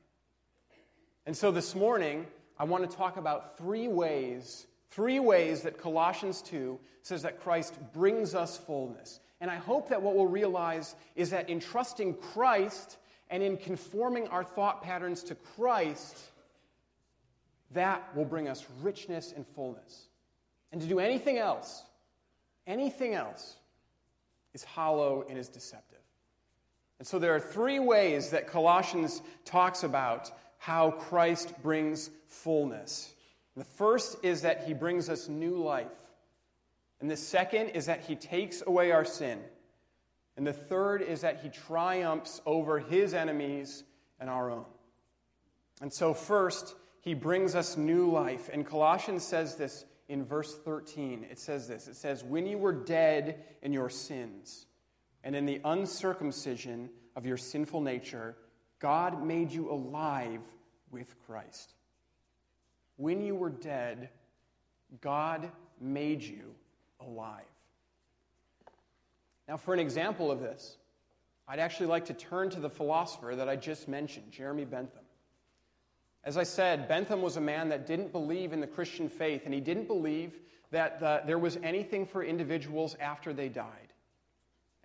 And 1.25 1.35
so 1.35 1.51
this 1.51 1.75
morning, 1.75 2.25
I 2.57 2.63
want 2.63 2.89
to 2.89 2.97
talk 2.97 3.17
about 3.17 3.57
three 3.57 3.87
ways 3.87 4.65
Three 4.91 5.19
ways 5.19 5.61
that 5.61 5.77
Colossians 5.77 6.41
2 6.41 6.79
says 7.01 7.23
that 7.23 7.39
Christ 7.39 7.77
brings 7.93 8.35
us 8.35 8.57
fullness. 8.57 9.19
And 9.39 9.49
I 9.49 9.55
hope 9.55 9.89
that 9.89 10.01
what 10.01 10.15
we'll 10.15 10.27
realize 10.27 10.95
is 11.15 11.31
that 11.31 11.49
in 11.49 11.59
trusting 11.59 12.15
Christ 12.15 12.97
and 13.29 13.41
in 13.41 13.57
conforming 13.57 14.27
our 14.27 14.43
thought 14.43 14.83
patterns 14.83 15.23
to 15.23 15.35
Christ, 15.35 16.17
that 17.71 18.15
will 18.15 18.25
bring 18.25 18.49
us 18.49 18.65
richness 18.81 19.33
and 19.35 19.47
fullness. 19.47 20.07
And 20.73 20.81
to 20.81 20.87
do 20.87 20.99
anything 20.99 21.37
else, 21.37 21.83
anything 22.67 23.15
else, 23.15 23.55
is 24.53 24.63
hollow 24.63 25.25
and 25.29 25.37
is 25.37 25.47
deceptive. 25.47 25.97
And 26.99 27.07
so 27.07 27.17
there 27.17 27.33
are 27.33 27.39
three 27.39 27.79
ways 27.79 28.29
that 28.29 28.45
Colossians 28.45 29.21
talks 29.45 29.83
about 29.83 30.31
how 30.57 30.91
Christ 30.91 31.53
brings 31.63 32.09
fullness. 32.27 33.13
The 33.55 33.63
first 33.63 34.17
is 34.23 34.41
that 34.43 34.63
he 34.65 34.73
brings 34.73 35.09
us 35.09 35.27
new 35.27 35.57
life. 35.57 35.87
And 36.99 37.09
the 37.09 37.17
second 37.17 37.69
is 37.69 37.87
that 37.87 38.01
he 38.01 38.15
takes 38.15 38.63
away 38.65 38.91
our 38.91 39.05
sin. 39.05 39.39
And 40.37 40.47
the 40.47 40.53
third 40.53 41.01
is 41.01 41.21
that 41.21 41.41
he 41.41 41.49
triumphs 41.49 42.41
over 42.45 42.79
his 42.79 43.13
enemies 43.13 43.83
and 44.19 44.29
our 44.29 44.49
own. 44.49 44.65
And 45.81 45.91
so, 45.91 46.13
first, 46.13 46.75
he 47.01 47.13
brings 47.13 47.55
us 47.55 47.75
new 47.75 48.09
life. 48.09 48.49
And 48.53 48.65
Colossians 48.65 49.23
says 49.23 49.55
this 49.55 49.85
in 50.07 50.23
verse 50.23 50.55
13. 50.63 51.25
It 51.29 51.39
says 51.39 51.67
this 51.67 51.87
It 51.87 51.95
says, 51.95 52.23
When 52.23 52.45
you 52.45 52.57
were 52.57 52.73
dead 52.73 53.43
in 53.61 53.73
your 53.73 53.89
sins 53.89 54.67
and 55.23 55.35
in 55.35 55.45
the 55.45 55.59
uncircumcision 55.65 56.89
of 57.15 57.25
your 57.25 57.37
sinful 57.37 57.81
nature, 57.81 58.37
God 58.79 59.25
made 59.25 59.51
you 59.51 59.71
alive 59.71 60.41
with 60.91 61.15
Christ. 61.25 61.73
When 63.01 63.23
you 63.23 63.33
were 63.33 63.49
dead, 63.49 64.09
God 65.01 65.49
made 65.79 66.21
you 66.21 66.53
alive. 66.99 67.41
Now, 69.47 69.57
for 69.57 69.73
an 69.73 69.79
example 69.79 70.29
of 70.29 70.39
this, 70.39 70.77
I'd 71.47 71.57
actually 71.57 71.87
like 71.87 72.05
to 72.05 72.13
turn 72.13 72.51
to 72.51 72.59
the 72.59 72.69
philosopher 72.69 73.33
that 73.35 73.49
I 73.49 73.55
just 73.55 73.87
mentioned, 73.87 74.31
Jeremy 74.31 74.65
Bentham. 74.65 75.01
As 76.23 76.37
I 76.37 76.43
said, 76.43 76.87
Bentham 76.87 77.23
was 77.23 77.37
a 77.37 77.41
man 77.41 77.69
that 77.69 77.87
didn't 77.87 78.11
believe 78.11 78.53
in 78.53 78.61
the 78.61 78.67
Christian 78.67 79.09
faith, 79.09 79.45
and 79.45 79.53
he 79.53 79.61
didn't 79.61 79.87
believe 79.87 80.37
that 80.69 80.99
the, 80.99 81.23
there 81.25 81.39
was 81.39 81.57
anything 81.63 82.05
for 82.05 82.23
individuals 82.23 82.95
after 83.01 83.33
they 83.33 83.49
died. 83.49 83.90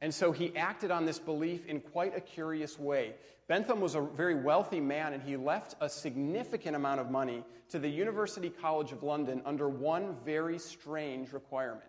And 0.00 0.12
so 0.15 0.31
he 0.31 0.55
acted 0.57 0.91
on 0.91 1.07
this 1.07 1.19
belief 1.19 1.67
in 1.67 1.81
quite 1.81 2.17
a 2.17 2.21
curious 2.21 2.79
way. 2.79 3.15
Bentham 3.49 3.81
was 3.81 3.95
a 3.95 4.00
very 4.00 4.35
wealthy 4.35 4.81
man, 4.81 5.12
and 5.12 5.23
he 5.23 5.37
left 5.37 5.75
a 5.81 5.88
significant 5.88 6.76
amount 6.76 7.00
of 7.00 7.11
money 7.11 7.45
to 7.71 7.79
the 7.79 7.88
University 7.88 8.50
College 8.50 8.93
of 8.93 9.03
London 9.03 9.41
under 9.47 9.69
one 9.69 10.17
very 10.25 10.59
strange 10.59 11.33
requirement. 11.33 11.85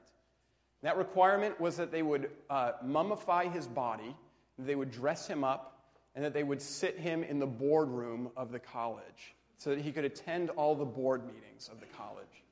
That 0.83 0.97
requirement 0.97 1.59
was 1.59 1.75
that 1.77 1.91
they 1.91 2.03
would 2.03 2.29
uh, 2.49 2.73
mummify 2.85 3.51
his 3.51 3.67
body, 3.67 4.15
they 4.59 4.75
would 4.75 4.91
dress 4.91 5.27
him 5.27 5.43
up, 5.43 5.77
and 6.15 6.23
that 6.23 6.33
they 6.33 6.43
would 6.43 6.61
sit 6.61 6.97
him 6.97 7.23
in 7.23 7.39
the 7.39 7.47
boardroom 7.47 8.29
of 8.37 8.51
the 8.51 8.59
college 8.59 9.35
so 9.57 9.71
that 9.71 9.79
he 9.79 9.91
could 9.91 10.05
attend 10.05 10.49
all 10.51 10.75
the 10.75 10.85
board 10.85 11.25
meetings 11.25 11.69
of 11.71 11.79
the 11.79 11.85
college. 11.87 12.43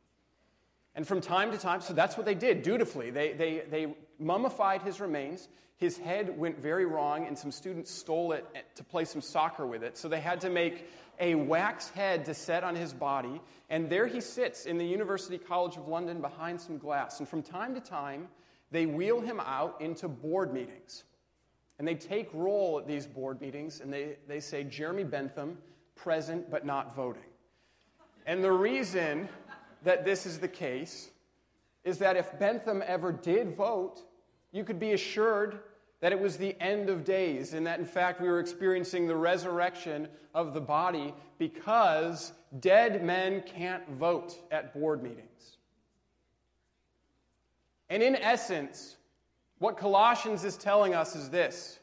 And 0.96 1.08
from 1.08 1.22
time 1.22 1.52
to 1.52 1.58
time, 1.58 1.82
so 1.82 1.94
that's 1.94 2.18
what 2.18 2.26
they 2.26 2.36
did 2.36 2.64
dutifully. 2.64 3.12
They, 3.12 3.34
they, 3.34 3.64
they 3.70 3.96
mummified 4.20 4.82
his 4.82 5.00
remains. 5.00 5.48
His 5.78 5.98
head 5.98 6.38
went 6.38 6.60
very 6.60 6.86
wrong, 6.86 7.28
and 7.28 7.38
some 7.38 7.52
students 7.52 7.92
stole 7.92 8.32
it 8.32 8.46
to 8.76 8.84
play 8.84 9.06
some 9.06 9.22
soccer 9.22 9.66
with 9.66 9.84
it. 9.84 9.98
So 9.98 10.08
they 10.08 10.22
had 10.22 10.40
to 10.42 10.50
make 10.50 10.88
a 11.20 11.36
wax 11.36 11.90
head 11.90 12.26
to 12.26 12.34
set 12.34 12.64
on 12.64 12.76
his 12.76 12.94
body. 12.94 13.42
And 13.70 13.90
there 13.90 14.08
he 14.08 14.22
sits 14.22 14.66
in 14.66 14.78
the 14.78 14.86
University 14.86 15.38
College 15.38 15.78
of 15.78 15.88
London 15.88 16.22
behind 16.22 16.60
some 16.60 16.78
glass. 16.78 17.20
And 17.20 17.28
from 17.28 17.42
time 17.42 17.74
to 17.76 17.82
time, 17.82 18.28
they 18.72 18.86
wheel 18.86 19.22
him 19.22 19.40
out 19.40 19.80
into 19.82 20.08
board 20.08 20.54
meetings. 20.54 21.04
And 21.78 21.88
they 21.88 21.96
take 21.96 22.30
roll 22.34 22.80
at 22.80 22.88
these 22.88 23.06
board 23.06 23.42
meetings, 23.42 23.82
and 23.82 23.92
they, 23.92 24.18
they 24.28 24.40
say, 24.40 24.64
Jeremy 24.64 25.04
Bentham, 25.04 25.58
present 25.96 26.50
but 26.50 26.66
not 26.66 26.96
voting. 26.96 27.24
And 28.26 28.44
the 28.44 28.52
reason 28.52 29.28
that 29.84 30.06
this 30.06 30.26
is 30.26 30.40
the 30.40 30.48
case 30.48 31.10
is 31.86 32.00
that 32.00 32.18
if 32.18 32.38
Bentham 32.38 32.84
ever 32.86 33.14
did 33.14 33.56
vote, 33.56 34.02
you 34.52 34.66
could 34.66 34.80
be 34.80 34.92
assured 34.92 35.60
that 36.02 36.12
it 36.12 36.20
was 36.20 36.36
the 36.36 36.60
end 36.60 36.90
of 36.90 37.06
days, 37.06 37.54
and 37.54 37.66
that 37.66 37.80
in 37.80 37.86
fact 37.86 38.20
we 38.20 38.28
were 38.28 38.40
experiencing 38.40 39.08
the 39.08 39.16
resurrection 39.16 40.10
of 40.34 40.54
the 40.54 40.62
body 40.62 41.14
because 41.38 42.34
dead 42.60 43.04
men 43.04 43.44
can't 43.44 43.88
vote 43.92 44.38
at 44.52 44.74
board 44.74 45.02
meetings. 45.02 45.58
And 47.90 48.04
in 48.04 48.16
essence, 48.16 48.98
what 49.60 49.78
Colossians 49.78 50.44
is 50.44 50.58
telling 50.58 50.94
us 50.94 51.16
is 51.16 51.30
this 51.30 51.80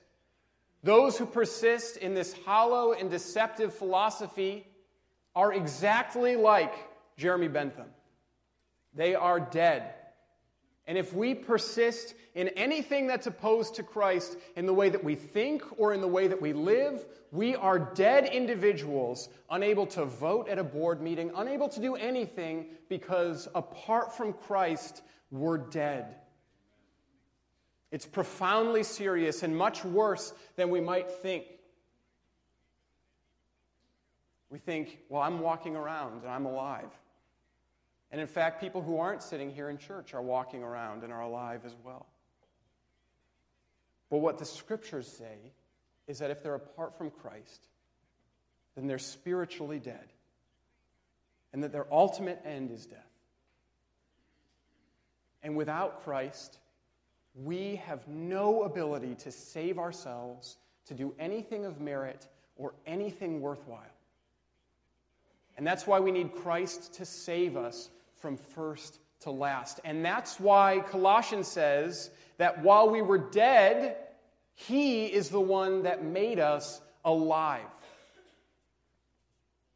those 0.82 1.16
who 1.16 1.26
persist 1.26 1.97
in 1.97 2.12
this 2.12 2.35
hollow 2.44 2.92
and 2.92 3.09
deceptive 3.09 3.73
philosophy 3.73 4.66
are 5.35 5.52
exactly 5.52 6.35
like 6.37 6.75
Jeremy 7.16 7.49
Bentham. 7.49 7.87
They 8.95 9.15
are 9.15 9.41
dead. 9.41 9.95
And 10.87 10.99
if 10.99 11.15
we 11.15 11.35
persist 11.35 12.15
in 12.35 12.49
anything 12.49 13.07
that's 13.07 13.27
opposed 13.27 13.77
to 13.77 13.83
Christ 13.83 14.37
in 14.57 14.67
the 14.67 14.75
way 14.75 14.89
that 14.89 15.05
we 15.05 15.15
think 15.15 15.63
or 15.79 15.93
in 15.93 16.01
the 16.01 16.09
way 16.09 16.27
that 16.27 16.43
we 16.43 16.53
live, 16.53 17.05
we 17.31 17.55
are 17.55 17.79
dead 17.79 18.27
individuals, 18.27 19.29
unable 19.49 19.87
to 19.89 20.05
vote 20.05 20.49
at 20.49 20.59
a 20.59 20.65
board 20.65 21.01
meeting, 21.01 21.31
unable 21.37 21.69
to 21.69 21.81
do 21.81 21.95
anything 21.95 22.67
because 22.89 23.49
apart 23.55 24.17
from 24.17 24.33
Christ, 24.33 25.03
we're 25.31 25.59
dead. 25.59 26.17
It's 27.91 28.07
profoundly 28.07 28.83
serious 28.83 29.43
and 29.43 29.57
much 29.57 29.85
worse 29.85 30.33
than 30.57 30.71
we 30.71 30.81
might 30.81 31.11
think. 31.11 31.45
We 34.51 34.59
think, 34.59 34.99
well, 35.09 35.23
I'm 35.23 35.41
walking 35.41 35.77
around 35.77 36.23
and 36.23 36.31
I'm 36.31 36.47
alive. 36.47 36.91
And 38.12 38.21
in 38.21 38.26
fact, 38.26 38.61
people 38.61 38.83
who 38.83 38.99
aren't 38.99 39.23
sitting 39.23 39.50
here 39.50 39.71
in 39.71 39.78
church 39.78 40.12
are 40.12 40.21
walking 40.21 40.62
around 40.62 41.02
and 41.02 41.12
are 41.12 41.23
alive 41.23 41.62
as 41.64 41.75
well. 41.83 42.07
But 44.11 44.19
what 44.19 44.37
the 44.37 44.45
scriptures 44.45 45.09
say 45.09 45.38
is 46.07 46.19
that 46.19 46.31
if 46.31 46.42
they're 46.42 46.54
apart 46.54 46.99
from 46.99 47.11
Christ, 47.11 47.66
then 48.76 48.87
they're 48.87 48.99
spiritually 48.99 49.78
dead, 49.78 50.12
and 51.54 51.64
that 51.64 51.73
their 51.73 51.87
ultimate 51.90 52.40
end 52.45 52.71
is 52.71 52.85
death. 52.85 52.99
And 55.42 55.57
without 55.57 56.04
Christ, 56.04 56.59
we 57.35 57.76
have 57.87 58.07
no 58.07 58.64
ability 58.64 59.14
to 59.16 59.33
save 59.33 59.78
ourselves, 59.78 60.59
to 60.87 60.95
do 60.95 61.14
anything 61.19 61.64
of 61.64 61.81
merit, 61.81 62.26
or 62.57 62.75
anything 62.87 63.40
worthwhile. 63.40 63.81
And 65.57 65.66
that's 65.66 65.87
why 65.87 66.00
we 66.00 66.12
need 66.12 66.35
Christ 66.35 66.95
to 66.95 67.07
save 67.07 67.57
us 67.57 67.90
from 68.23 68.37
first 68.37 69.00
to 69.21 69.31
last. 69.31 69.81
And 69.85 70.05
that's 70.05 70.38
why 70.41 70.81
Colossians 70.88 71.49
says 71.49 72.11
that 72.38 72.62
while 72.62 72.88
we 72.88 73.02
were 73.02 73.19
dead, 73.19 73.97
He 74.55 75.07
is 75.07 75.29
the 75.29 75.41
one 75.41 75.83
that 75.83 76.05
made 76.05 76.38
us 76.38 76.81
alive. 77.05 77.67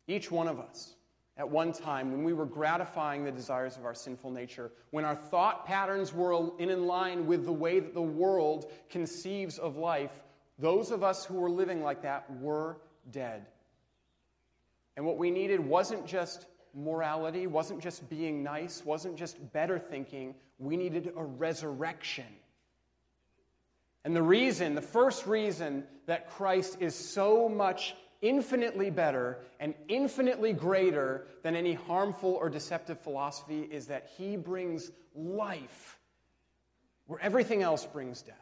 Each 0.07 0.31
one 0.31 0.47
of 0.47 0.61
us, 0.61 0.95
at 1.37 1.49
one 1.49 1.73
time, 1.73 2.13
when 2.13 2.23
we 2.23 2.33
were 2.33 2.47
gratifying 2.47 3.25
the 3.25 3.33
desires 3.33 3.77
of 3.77 3.85
our 3.85 3.95
sinful 3.95 4.31
nature, 4.31 4.71
when 4.91 5.05
our 5.05 5.17
thought 5.17 5.67
patterns 5.67 6.15
were 6.15 6.51
in 6.59 6.87
line 6.87 7.27
with 7.27 7.45
the 7.45 7.53
way 7.53 7.81
that 7.81 7.95
the 7.95 8.01
world 8.01 8.71
conceives 8.89 9.59
of 9.59 9.77
life, 9.77 10.23
those 10.59 10.93
of 10.93 11.03
us 11.03 11.25
who 11.25 11.35
were 11.35 11.51
living 11.51 11.83
like 11.83 12.03
that 12.03 12.25
were 12.41 12.79
dead. 13.11 13.47
And 14.97 15.05
what 15.05 15.19
we 15.19 15.31
needed 15.31 15.61
wasn't 15.61 16.07
just 16.07 16.47
morality, 16.77 17.47
wasn't 17.47 17.81
just 17.81 18.09
being 18.09 18.43
nice, 18.43 18.85
wasn't 18.85 19.17
just 19.17 19.53
better 19.53 19.79
thinking. 19.79 20.35
We 20.59 20.77
needed 20.77 21.13
a 21.17 21.25
resurrection. 21.25 22.27
And 24.05 24.15
the 24.15 24.23
reason, 24.23 24.75
the 24.75 24.83
first 24.83 25.27
reason 25.27 25.85
that 26.07 26.31
Christ 26.31 26.77
is 26.81 26.95
so 26.95 27.49
much 27.49 27.97
infinitely 28.23 28.91
better 28.91 29.39
and 29.59 29.75
infinitely 29.89 30.53
greater 30.53 31.27
than 31.43 31.57
any 31.57 31.75
harmful 31.75 32.31
or 32.31 32.49
deceptive 32.49 33.01
philosophy 33.01 33.63
is 33.71 33.87
that 33.87 34.11
he 34.17 34.37
brings 34.37 34.91
life 35.15 35.99
where 37.07 37.21
everything 37.21 37.63
else 37.63 37.85
brings 37.87 38.23
death. 38.23 38.37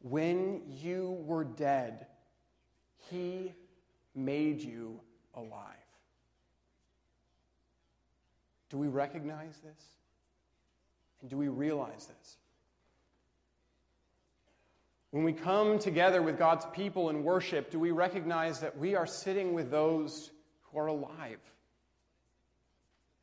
When 0.00 0.62
you 0.66 1.18
were 1.26 1.44
dead, 1.44 2.06
he 3.10 3.52
made 4.14 4.60
you 4.60 5.00
alive. 5.34 5.76
Do 8.70 8.78
we 8.78 8.88
recognize 8.88 9.58
this? 9.64 9.84
And 11.20 11.30
do 11.30 11.36
we 11.36 11.48
realize 11.48 12.06
this? 12.06 12.36
When 15.10 15.24
we 15.24 15.32
come 15.32 15.78
together 15.78 16.20
with 16.20 16.38
God's 16.38 16.66
people 16.72 17.08
in 17.08 17.24
worship, 17.24 17.70
do 17.70 17.78
we 17.78 17.92
recognize 17.92 18.60
that 18.60 18.76
we 18.76 18.94
are 18.94 19.06
sitting 19.06 19.54
with 19.54 19.70
those 19.70 20.30
who 20.64 20.78
are 20.78 20.88
alive? 20.88 21.40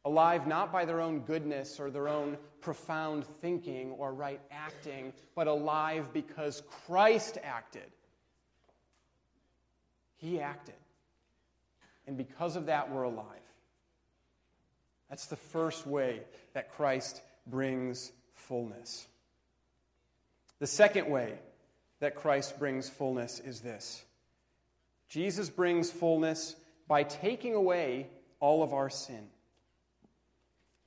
Alive 0.03 0.47
not 0.47 0.71
by 0.71 0.85
their 0.85 0.99
own 0.99 1.19
goodness 1.19 1.79
or 1.79 1.91
their 1.91 2.07
own 2.07 2.37
profound 2.61 3.25
thinking 3.25 3.91
or 3.91 4.13
right 4.13 4.41
acting, 4.51 5.13
but 5.35 5.47
alive 5.47 6.11
because 6.11 6.63
Christ 6.87 7.37
acted. 7.43 7.91
He 10.17 10.39
acted. 10.39 10.75
And 12.07 12.17
because 12.17 12.55
of 12.55 12.67
that, 12.67 12.91
we're 12.91 13.03
alive. 13.03 13.25
That's 15.09 15.27
the 15.27 15.35
first 15.35 15.85
way 15.85 16.21
that 16.53 16.71
Christ 16.71 17.21
brings 17.47 18.11
fullness. 18.33 19.07
The 20.59 20.67
second 20.67 21.09
way 21.09 21.33
that 21.99 22.15
Christ 22.15 22.59
brings 22.59 22.89
fullness 22.89 23.39
is 23.39 23.61
this 23.61 24.03
Jesus 25.07 25.49
brings 25.49 25.91
fullness 25.91 26.55
by 26.87 27.03
taking 27.03 27.55
away 27.55 28.07
all 28.39 28.63
of 28.63 28.73
our 28.73 28.89
sin. 28.89 29.27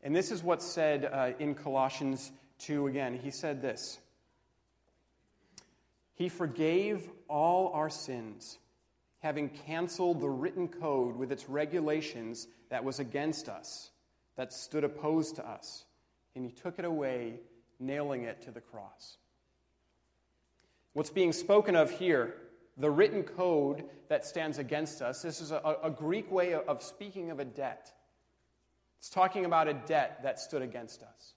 And 0.02 0.14
this 0.14 0.30
is 0.30 0.42
what's 0.42 0.64
said 0.64 1.04
uh, 1.04 1.32
in 1.38 1.54
Colossians 1.54 2.30
2 2.60 2.86
again. 2.86 3.18
He 3.22 3.30
said 3.30 3.62
this 3.62 3.98
He 6.14 6.28
forgave 6.28 7.08
all 7.28 7.72
our 7.72 7.90
sins 7.90 8.58
having 9.20 9.48
canceled 9.48 10.20
the 10.20 10.28
written 10.28 10.68
code 10.68 11.16
with 11.16 11.32
its 11.32 11.48
regulations 11.48 12.46
that 12.70 12.84
was 12.84 13.00
against 13.00 13.48
us, 13.48 13.90
that 14.36 14.52
stood 14.52 14.84
opposed 14.84 15.36
to 15.36 15.48
us, 15.48 15.84
and 16.34 16.44
he 16.44 16.52
took 16.52 16.78
it 16.78 16.84
away, 16.84 17.40
nailing 17.80 18.22
it 18.22 18.40
to 18.42 18.50
the 18.50 18.60
cross. 18.60 19.16
What's 20.92 21.10
being 21.10 21.32
spoken 21.32 21.74
of 21.74 21.90
here, 21.90 22.34
the 22.76 22.90
written 22.90 23.24
code 23.24 23.84
that 24.08 24.24
stands 24.24 24.58
against 24.58 25.02
us, 25.02 25.22
this 25.22 25.40
is 25.40 25.50
a, 25.50 25.76
a 25.82 25.90
Greek 25.90 26.30
way 26.30 26.54
of 26.54 26.82
speaking 26.82 27.30
of 27.30 27.40
a 27.40 27.44
debt. 27.44 27.92
It's 28.98 29.10
talking 29.10 29.44
about 29.44 29.68
a 29.68 29.74
debt 29.74 30.20
that 30.22 30.38
stood 30.38 30.62
against 30.62 31.02
us. 31.02 31.34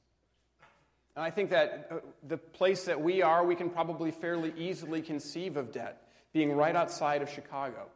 And 1.15 1.25
I 1.25 1.29
think 1.29 1.49
that 1.49 1.87
uh, 1.91 1.95
the 2.27 2.37
place 2.37 2.85
that 2.85 3.01
we 3.01 3.21
are, 3.21 3.45
we 3.45 3.55
can 3.55 3.69
probably 3.69 4.11
fairly 4.11 4.53
easily 4.57 5.01
conceive 5.01 5.57
of 5.57 5.71
debt 5.71 6.01
being 6.33 6.53
right 6.53 6.75
outside 6.75 7.21
of 7.21 7.29
Chicago. 7.29 7.87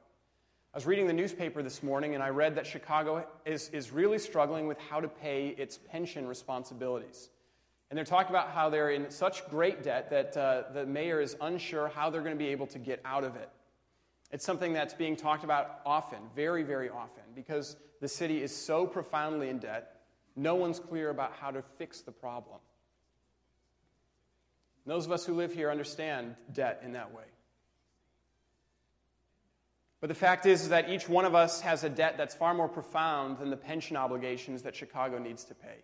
I 0.73 0.77
was 0.77 0.85
reading 0.85 1.07
the 1.07 1.13
newspaper 1.13 1.63
this 1.63 1.81
morning 1.81 2.15
and 2.15 2.23
I 2.23 2.29
read 2.29 2.55
that 2.55 2.67
Chicago 2.67 3.25
is, 3.45 3.69
is 3.69 3.91
really 3.91 4.19
struggling 4.19 4.67
with 4.67 4.77
how 4.89 4.99
to 4.99 5.07
pay 5.07 5.55
its 5.57 5.77
pension 5.77 6.27
responsibilities. 6.27 7.29
And 7.89 7.97
they're 7.97 8.03
talking 8.03 8.31
about 8.31 8.49
how 8.49 8.69
they're 8.69 8.89
in 8.89 9.09
such 9.09 9.47
great 9.49 9.83
debt 9.83 10.09
that 10.09 10.35
uh, 10.35 10.63
the 10.73 10.85
mayor 10.85 11.21
is 11.21 11.37
unsure 11.39 11.87
how 11.87 12.09
they're 12.09 12.21
going 12.21 12.33
to 12.33 12.43
be 12.43 12.49
able 12.49 12.67
to 12.67 12.79
get 12.79 12.99
out 13.05 13.23
of 13.23 13.35
it. 13.37 13.49
It's 14.31 14.43
something 14.43 14.73
that's 14.73 14.93
being 14.93 15.15
talked 15.15 15.45
about 15.45 15.79
often, 15.85 16.19
very, 16.35 16.63
very 16.63 16.89
often, 16.89 17.23
because 17.35 17.77
the 18.01 18.07
city 18.09 18.41
is 18.41 18.53
so 18.53 18.85
profoundly 18.85 19.47
in 19.47 19.59
debt, 19.59 20.01
no 20.35 20.55
one's 20.55 20.79
clear 20.79 21.09
about 21.09 21.33
how 21.39 21.51
to 21.51 21.61
fix 21.77 22.01
the 22.01 22.11
problem. 22.11 22.57
those 24.85 25.05
of 25.05 25.13
us 25.13 25.25
who 25.25 25.33
live 25.35 25.53
here 25.53 25.71
understand 25.71 26.35
debt 26.51 26.81
in 26.83 26.91
that 26.93 27.13
way. 27.13 27.23
But 30.05 30.09
the 30.09 30.13
fact 30.19 30.45
is, 30.45 30.61
is 30.61 30.69
that 30.69 30.87
each 30.87 31.09
one 31.09 31.25
of 31.25 31.33
us 31.33 31.61
has 31.61 31.83
a 31.83 31.89
debt 31.89 32.13
that's 32.15 32.35
far 32.35 32.53
more 32.53 32.67
profound 32.67 33.39
than 33.39 33.49
the 33.49 33.57
pension 33.57 33.97
obligations 33.97 34.61
that 34.61 34.75
Chicago 34.75 35.17
needs 35.17 35.45
to 35.45 35.55
pay. 35.55 35.77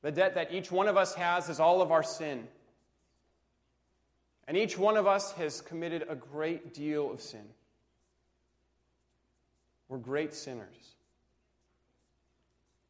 The 0.00 0.10
debt 0.10 0.34
that 0.36 0.50
each 0.50 0.72
one 0.72 0.88
of 0.88 0.96
us 0.96 1.14
has 1.16 1.50
is 1.50 1.60
all 1.60 1.82
of 1.82 1.92
our 1.92 2.02
sin. 2.02 2.48
And 4.48 4.56
each 4.56 4.78
one 4.78 4.96
of 4.96 5.06
us 5.06 5.32
has 5.32 5.60
committed 5.60 6.06
a 6.08 6.14
great 6.14 6.72
deal 6.72 7.12
of 7.12 7.20
sin. 7.20 7.44
We're 9.90 9.98
great 9.98 10.32
sinners. 10.32 10.94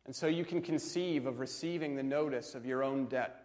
And 0.06 0.14
so 0.14 0.28
you 0.28 0.44
can 0.44 0.62
conceive 0.62 1.26
of 1.26 1.40
receiving 1.40 1.96
the 1.96 2.04
notice 2.04 2.54
of 2.54 2.64
your 2.64 2.84
own 2.84 3.06
debt. 3.06 3.39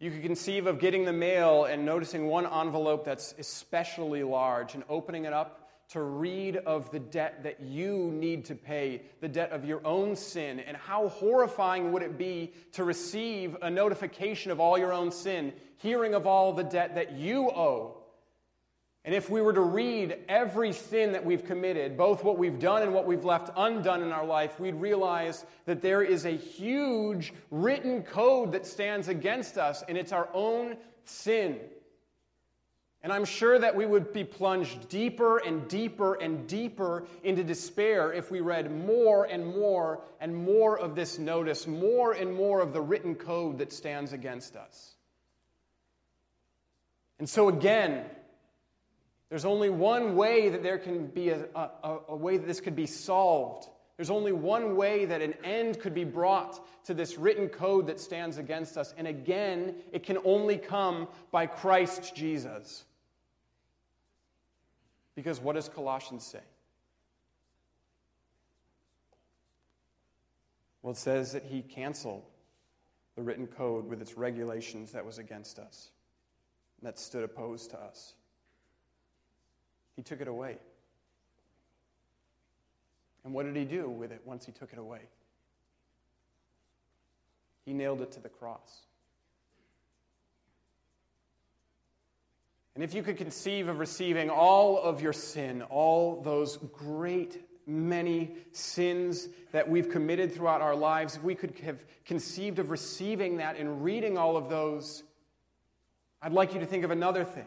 You 0.00 0.12
could 0.12 0.22
conceive 0.22 0.68
of 0.68 0.78
getting 0.78 1.04
the 1.04 1.12
mail 1.12 1.64
and 1.64 1.84
noticing 1.84 2.28
one 2.28 2.46
envelope 2.46 3.04
that's 3.04 3.34
especially 3.36 4.22
large 4.22 4.74
and 4.74 4.84
opening 4.88 5.24
it 5.24 5.32
up 5.32 5.68
to 5.88 6.00
read 6.00 6.56
of 6.56 6.90
the 6.92 7.00
debt 7.00 7.42
that 7.42 7.60
you 7.60 8.12
need 8.12 8.44
to 8.44 8.54
pay, 8.54 9.02
the 9.20 9.28
debt 9.28 9.50
of 9.50 9.64
your 9.64 9.84
own 9.84 10.14
sin. 10.14 10.60
And 10.60 10.76
how 10.76 11.08
horrifying 11.08 11.92
would 11.92 12.02
it 12.02 12.16
be 12.16 12.52
to 12.72 12.84
receive 12.84 13.56
a 13.60 13.70
notification 13.70 14.52
of 14.52 14.60
all 14.60 14.78
your 14.78 14.92
own 14.92 15.10
sin, 15.10 15.52
hearing 15.78 16.14
of 16.14 16.26
all 16.26 16.52
the 16.52 16.62
debt 16.62 16.94
that 16.94 17.12
you 17.12 17.50
owe? 17.50 17.97
And 19.08 19.14
if 19.14 19.30
we 19.30 19.40
were 19.40 19.54
to 19.54 19.62
read 19.62 20.18
every 20.28 20.74
sin 20.74 21.12
that 21.12 21.24
we've 21.24 21.46
committed, 21.46 21.96
both 21.96 22.22
what 22.22 22.36
we've 22.36 22.58
done 22.58 22.82
and 22.82 22.92
what 22.92 23.06
we've 23.06 23.24
left 23.24 23.48
undone 23.56 24.02
in 24.02 24.12
our 24.12 24.26
life, 24.26 24.60
we'd 24.60 24.74
realize 24.74 25.46
that 25.64 25.80
there 25.80 26.02
is 26.02 26.26
a 26.26 26.36
huge 26.36 27.32
written 27.50 28.02
code 28.02 28.52
that 28.52 28.66
stands 28.66 29.08
against 29.08 29.56
us, 29.56 29.82
and 29.88 29.96
it's 29.96 30.12
our 30.12 30.28
own 30.34 30.76
sin. 31.06 31.58
And 33.02 33.10
I'm 33.10 33.24
sure 33.24 33.58
that 33.58 33.74
we 33.74 33.86
would 33.86 34.12
be 34.12 34.24
plunged 34.24 34.90
deeper 34.90 35.38
and 35.38 35.66
deeper 35.68 36.12
and 36.12 36.46
deeper 36.46 37.06
into 37.24 37.42
despair 37.42 38.12
if 38.12 38.30
we 38.30 38.40
read 38.40 38.70
more 38.70 39.24
and 39.24 39.46
more 39.46 40.02
and 40.20 40.36
more 40.36 40.78
of 40.78 40.94
this 40.94 41.18
notice, 41.18 41.66
more 41.66 42.12
and 42.12 42.34
more 42.34 42.60
of 42.60 42.74
the 42.74 42.82
written 42.82 43.14
code 43.14 43.56
that 43.60 43.72
stands 43.72 44.12
against 44.12 44.54
us. 44.54 44.96
And 47.18 47.26
so, 47.26 47.48
again, 47.48 48.04
there's 49.28 49.44
only 49.44 49.68
one 49.68 50.16
way 50.16 50.48
that 50.48 50.62
there 50.62 50.78
can 50.78 51.06
be 51.06 51.30
a, 51.30 51.46
a, 51.54 51.98
a, 52.08 52.16
way 52.16 52.38
that 52.38 52.46
this 52.46 52.60
could 52.60 52.76
be 52.76 52.86
solved. 52.86 53.68
There's 53.96 54.10
only 54.10 54.32
one 54.32 54.76
way 54.76 55.04
that 55.04 55.20
an 55.20 55.34
end 55.44 55.80
could 55.80 55.92
be 55.92 56.04
brought 56.04 56.64
to 56.86 56.94
this 56.94 57.18
written 57.18 57.48
code 57.48 57.88
that 57.88 58.00
stands 58.00 58.38
against 58.38 58.78
us. 58.78 58.94
And 58.96 59.06
again, 59.06 59.74
it 59.92 60.04
can 60.04 60.18
only 60.24 60.56
come 60.56 61.08
by 61.30 61.46
Christ 61.46 62.14
Jesus. 62.14 62.84
Because 65.14 65.40
what 65.40 65.56
does 65.56 65.68
Colossians 65.68 66.24
say? 66.24 66.40
Well, 70.80 70.92
it 70.92 70.96
says 70.96 71.32
that 71.32 71.44
he 71.44 71.60
canceled 71.60 72.24
the 73.16 73.22
written 73.22 73.48
code 73.48 73.86
with 73.88 74.00
its 74.00 74.16
regulations 74.16 74.92
that 74.92 75.04
was 75.04 75.18
against 75.18 75.58
us, 75.58 75.90
that 76.82 76.98
stood 76.98 77.24
opposed 77.24 77.70
to 77.70 77.78
us. 77.78 78.14
He 79.98 80.04
took 80.04 80.20
it 80.20 80.28
away. 80.28 80.58
And 83.24 83.34
what 83.34 83.46
did 83.46 83.56
he 83.56 83.64
do 83.64 83.90
with 83.90 84.12
it 84.12 84.22
once 84.24 84.46
he 84.46 84.52
took 84.52 84.72
it 84.72 84.78
away? 84.78 85.00
He 87.64 87.72
nailed 87.72 88.00
it 88.02 88.12
to 88.12 88.20
the 88.20 88.28
cross. 88.28 88.82
And 92.76 92.84
if 92.84 92.94
you 92.94 93.02
could 93.02 93.16
conceive 93.16 93.66
of 93.66 93.80
receiving 93.80 94.30
all 94.30 94.80
of 94.80 95.02
your 95.02 95.12
sin, 95.12 95.62
all 95.62 96.22
those 96.22 96.58
great 96.58 97.44
many 97.66 98.36
sins 98.52 99.26
that 99.50 99.68
we've 99.68 99.90
committed 99.90 100.32
throughout 100.32 100.60
our 100.60 100.76
lives, 100.76 101.16
if 101.16 101.24
we 101.24 101.34
could 101.34 101.58
have 101.64 101.84
conceived 102.04 102.60
of 102.60 102.70
receiving 102.70 103.38
that 103.38 103.56
and 103.56 103.82
reading 103.82 104.16
all 104.16 104.36
of 104.36 104.48
those, 104.48 105.02
I'd 106.22 106.32
like 106.32 106.54
you 106.54 106.60
to 106.60 106.66
think 106.66 106.84
of 106.84 106.92
another 106.92 107.24
thing. 107.24 107.46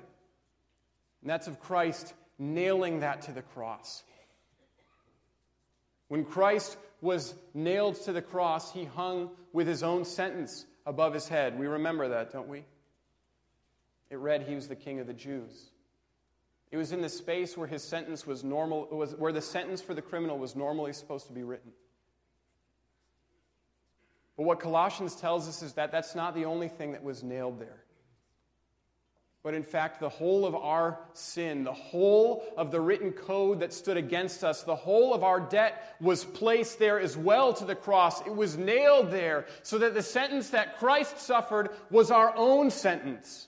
And 1.22 1.30
that's 1.30 1.48
of 1.48 1.62
Christ 1.62 2.14
nailing 2.42 3.02
that 3.02 3.22
to 3.22 3.32
the 3.32 3.44
cross. 3.44 4.04
When 6.08 6.26
Christ 6.26 6.76
was 7.00 7.36
nailed 7.54 8.02
to 8.04 8.12
the 8.12 8.22
cross, 8.22 8.74
he 8.74 8.84
hung 8.84 9.30
with 9.54 9.68
his 9.68 9.84
own 9.84 10.04
sentence 10.04 10.66
above 10.86 11.14
his 11.14 11.28
head. 11.28 11.58
We 11.58 11.68
remember 11.68 12.10
that, 12.10 12.34
don't 12.34 12.48
we? 12.48 12.66
It 14.10 14.18
read 14.18 14.44
he 14.44 14.56
was 14.56 14.68
the 14.68 14.76
king 14.76 15.00
of 15.00 15.08
the 15.08 15.14
Jews. 15.14 15.70
It 16.72 16.78
was 16.78 16.92
in 16.92 17.02
the 17.02 17.10
space 17.10 17.56
where 17.56 17.68
his 17.68 17.84
sentence 17.84 18.26
was 18.26 18.44
normal, 18.44 18.88
was, 18.92 19.14
where 19.16 19.32
the 19.32 19.42
sentence 19.42 19.82
for 19.82 19.94
the 19.94 20.02
criminal 20.02 20.40
was 20.40 20.56
normally 20.56 20.94
supposed 20.94 21.28
to 21.28 21.34
be 21.34 21.44
written. 21.44 21.72
But 24.36 24.44
what 24.44 24.60
Colossians 24.60 25.16
tells 25.16 25.48
us 25.48 25.62
is 25.62 25.74
that 25.74 25.92
that's 25.92 26.16
not 26.16 26.34
the 26.34 26.46
only 26.46 26.70
thing 26.70 26.94
that 26.94 27.04
was 27.04 27.22
nailed 27.24 27.60
there 27.60 27.84
but 29.44 29.54
in 29.56 29.64
fact, 29.64 30.00
the 30.00 30.10
whole 30.10 30.46
of 30.46 30.54
our 30.54 31.00
sin, 31.14 31.64
the 31.64 31.74
whole 31.74 32.44
of 32.58 32.70
the 32.70 32.80
written 32.80 33.12
code 33.12 33.60
that 33.62 33.74
stood 33.74 33.98
against 33.98 34.44
us, 34.44 34.62
the 34.62 34.76
whole 34.76 35.14
of 35.14 35.24
our 35.24 35.40
debt 35.40 35.96
was 36.00 36.24
placed 36.24 36.78
there 36.78 37.00
as 37.00 37.18
well 37.18 37.52
to 37.54 37.66
the 37.66 37.76
cross. 37.76 38.22
It 38.28 38.36
was 38.36 38.56
nailed 38.56 39.10
there 39.10 39.46
so 39.64 39.80
that 39.80 39.96
the 39.96 40.04
sentence 40.04 40.52
that 40.52 40.78
Christ 40.78 41.20
suffered 41.20 41.70
was 41.90 42.12
our 42.12 42.34
own 42.36 42.70
sentence. 42.70 43.48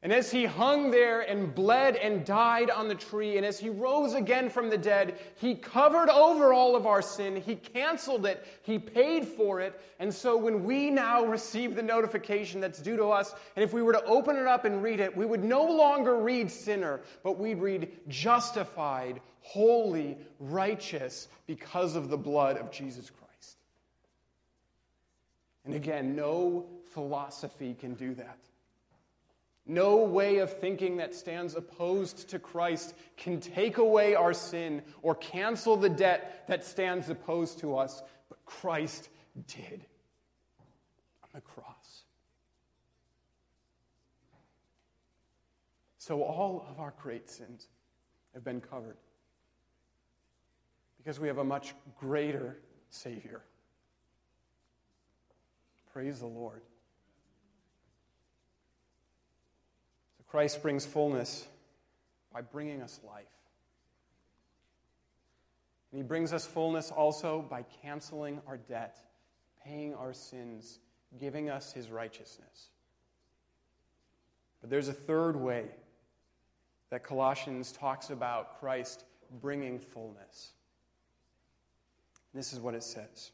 And 0.00 0.12
as 0.12 0.30
he 0.30 0.44
hung 0.44 0.92
there 0.92 1.22
and 1.22 1.52
bled 1.52 1.96
and 1.96 2.24
died 2.24 2.70
on 2.70 2.86
the 2.86 2.94
tree, 2.94 3.36
and 3.36 3.44
as 3.44 3.58
he 3.58 3.68
rose 3.68 4.14
again 4.14 4.48
from 4.48 4.70
the 4.70 4.78
dead, 4.78 5.18
he 5.34 5.56
covered 5.56 6.08
over 6.08 6.52
all 6.52 6.76
of 6.76 6.86
our 6.86 7.02
sin. 7.02 7.34
He 7.34 7.56
canceled 7.56 8.24
it. 8.24 8.46
He 8.62 8.78
paid 8.78 9.26
for 9.26 9.60
it. 9.60 9.80
And 9.98 10.14
so 10.14 10.36
when 10.36 10.62
we 10.62 10.88
now 10.88 11.24
receive 11.24 11.74
the 11.74 11.82
notification 11.82 12.60
that's 12.60 12.78
due 12.78 12.96
to 12.96 13.06
us, 13.06 13.34
and 13.56 13.64
if 13.64 13.72
we 13.72 13.82
were 13.82 13.92
to 13.92 14.04
open 14.04 14.36
it 14.36 14.46
up 14.46 14.64
and 14.64 14.84
read 14.84 15.00
it, 15.00 15.16
we 15.16 15.26
would 15.26 15.42
no 15.42 15.64
longer 15.64 16.16
read 16.16 16.48
sinner, 16.48 17.00
but 17.24 17.36
we'd 17.36 17.58
read 17.58 17.90
justified, 18.06 19.20
holy, 19.40 20.16
righteous 20.38 21.26
because 21.48 21.96
of 21.96 22.08
the 22.08 22.16
blood 22.16 22.56
of 22.56 22.70
Jesus 22.70 23.10
Christ. 23.10 23.56
And 25.64 25.74
again, 25.74 26.14
no 26.14 26.66
philosophy 26.92 27.74
can 27.74 27.94
do 27.94 28.14
that. 28.14 28.38
No 29.70 29.96
way 29.98 30.38
of 30.38 30.50
thinking 30.58 30.96
that 30.96 31.14
stands 31.14 31.54
opposed 31.54 32.30
to 32.30 32.38
Christ 32.38 32.94
can 33.18 33.38
take 33.38 33.76
away 33.76 34.14
our 34.14 34.32
sin 34.32 34.82
or 35.02 35.14
cancel 35.14 35.76
the 35.76 35.90
debt 35.90 36.44
that 36.48 36.64
stands 36.64 37.10
opposed 37.10 37.58
to 37.58 37.76
us, 37.76 38.02
but 38.30 38.42
Christ 38.46 39.10
did 39.46 39.84
on 41.22 41.28
the 41.34 41.42
cross. 41.42 42.04
So 45.98 46.22
all 46.22 46.66
of 46.70 46.80
our 46.80 46.94
great 47.02 47.28
sins 47.28 47.68
have 48.32 48.42
been 48.42 48.62
covered 48.62 48.96
because 50.96 51.20
we 51.20 51.28
have 51.28 51.38
a 51.38 51.44
much 51.44 51.74
greater 52.00 52.56
Savior. 52.88 53.42
Praise 55.92 56.20
the 56.20 56.26
Lord. 56.26 56.62
Christ 60.28 60.62
brings 60.62 60.84
fullness 60.84 61.46
by 62.32 62.42
bringing 62.42 62.82
us 62.82 63.00
life. 63.06 63.24
And 65.90 65.98
he 65.98 66.06
brings 66.06 66.32
us 66.32 66.46
fullness 66.46 66.90
also 66.90 67.44
by 67.48 67.64
canceling 67.82 68.40
our 68.46 68.58
debt, 68.58 69.00
paying 69.64 69.94
our 69.94 70.12
sins, 70.12 70.80
giving 71.18 71.48
us 71.48 71.72
his 71.72 71.90
righteousness. 71.90 72.68
But 74.60 74.70
there's 74.70 74.88
a 74.88 74.92
third 74.92 75.36
way 75.36 75.64
that 76.90 77.04
Colossians 77.04 77.72
talks 77.72 78.10
about 78.10 78.60
Christ 78.60 79.04
bringing 79.40 79.78
fullness. 79.78 80.52
This 82.34 82.52
is 82.52 82.60
what 82.60 82.74
it 82.74 82.82
says 82.82 83.32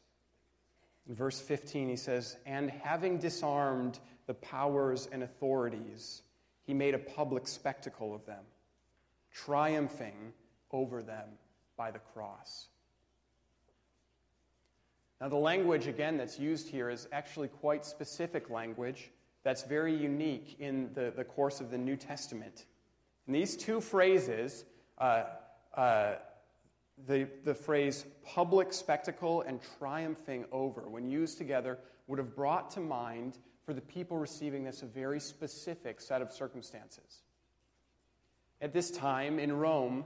In 1.09 1.15
verse 1.15 1.39
15, 1.39 1.89
he 1.89 1.95
says, 1.95 2.37
And 2.45 2.69
having 2.69 3.17
disarmed 3.17 3.99
the 4.27 4.33
powers 4.33 5.09
and 5.11 5.23
authorities, 5.23 6.21
he 6.65 6.73
made 6.73 6.93
a 6.93 6.99
public 6.99 7.47
spectacle 7.47 8.13
of 8.13 8.25
them, 8.25 8.43
triumphing 9.31 10.33
over 10.71 11.01
them 11.01 11.29
by 11.77 11.91
the 11.91 11.99
cross. 11.99 12.67
Now, 15.21 15.29
the 15.29 15.35
language, 15.35 15.87
again, 15.87 16.17
that's 16.17 16.37
used 16.37 16.67
here 16.67 16.89
is 16.89 17.07
actually 17.11 17.47
quite 17.47 17.85
specific 17.85 18.49
language 18.49 19.11
that's 19.43 19.63
very 19.63 19.95
unique 19.95 20.55
in 20.59 20.89
the, 20.93 21.13
the 21.15 21.23
course 21.23 21.61
of 21.61 21.71
the 21.71 21.77
New 21.77 21.95
Testament. 21.95 22.65
And 23.27 23.35
these 23.35 23.55
two 23.55 23.79
phrases, 23.79 24.65
uh, 24.97 25.23
uh, 25.75 26.15
the, 27.07 27.27
the 27.43 27.53
phrase 27.53 28.05
public 28.25 28.73
spectacle 28.73 29.41
and 29.41 29.59
triumphing 29.77 30.45
over, 30.51 30.81
when 30.81 31.09
used 31.09 31.37
together, 31.37 31.77
would 32.07 32.19
have 32.19 32.35
brought 32.35 32.71
to 32.71 32.79
mind 32.79 33.37
for 33.65 33.73
the 33.73 33.81
people 33.81 34.17
receiving 34.17 34.63
this 34.63 34.83
a 34.83 34.85
very 34.85 35.19
specific 35.19 35.99
set 35.99 36.21
of 36.21 36.31
circumstances. 36.31 37.23
At 38.61 38.73
this 38.73 38.91
time 38.91 39.39
in 39.39 39.51
Rome, 39.51 40.05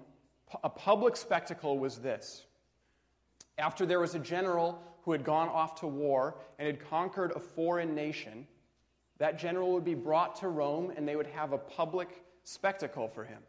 a 0.63 0.69
public 0.69 1.15
spectacle 1.15 1.77
was 1.77 1.97
this. 1.97 2.45
After 3.57 3.85
there 3.85 3.99
was 3.99 4.15
a 4.15 4.19
general 4.19 4.81
who 5.03 5.11
had 5.11 5.23
gone 5.23 5.49
off 5.49 5.81
to 5.81 5.87
war 5.87 6.37
and 6.57 6.65
had 6.65 6.89
conquered 6.89 7.33
a 7.35 7.39
foreign 7.39 7.93
nation, 7.93 8.47
that 9.17 9.37
general 9.37 9.73
would 9.73 9.85
be 9.85 9.95
brought 9.95 10.37
to 10.37 10.47
Rome 10.47 10.93
and 10.95 11.07
they 11.07 11.15
would 11.15 11.27
have 11.27 11.51
a 11.51 11.57
public 11.57 12.23
spectacle 12.43 13.07
for 13.09 13.25
him. 13.25 13.41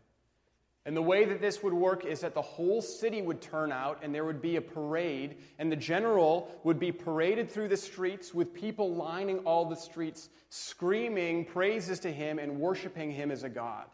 And 0.86 0.96
the 0.96 1.02
way 1.02 1.26
that 1.26 1.40
this 1.40 1.62
would 1.62 1.74
work 1.74 2.06
is 2.06 2.20
that 2.20 2.34
the 2.34 2.40
whole 2.42 2.80
city 2.80 3.20
would 3.20 3.42
turn 3.42 3.70
out 3.70 4.00
and 4.02 4.14
there 4.14 4.24
would 4.24 4.40
be 4.40 4.56
a 4.56 4.62
parade, 4.62 5.36
and 5.58 5.70
the 5.70 5.76
general 5.76 6.50
would 6.64 6.78
be 6.78 6.90
paraded 6.90 7.50
through 7.50 7.68
the 7.68 7.76
streets 7.76 8.32
with 8.32 8.54
people 8.54 8.94
lining 8.94 9.40
all 9.40 9.66
the 9.66 9.76
streets, 9.76 10.30
screaming 10.48 11.44
praises 11.44 12.00
to 12.00 12.10
him 12.10 12.38
and 12.38 12.58
worshiping 12.58 13.10
him 13.10 13.30
as 13.30 13.42
a 13.42 13.48
god. 13.48 13.84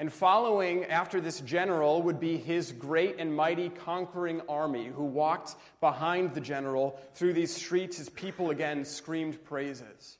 And 0.00 0.12
following 0.12 0.84
after 0.84 1.20
this 1.20 1.40
general 1.40 2.02
would 2.02 2.20
be 2.20 2.36
his 2.36 2.70
great 2.70 3.16
and 3.18 3.34
mighty 3.34 3.68
conquering 3.68 4.40
army 4.48 4.86
who 4.86 5.04
walked 5.04 5.56
behind 5.80 6.34
the 6.34 6.40
general 6.40 6.98
through 7.14 7.32
these 7.32 7.54
streets 7.54 7.98
as 7.98 8.08
people 8.08 8.50
again 8.50 8.84
screamed 8.84 9.44
praises. 9.44 10.18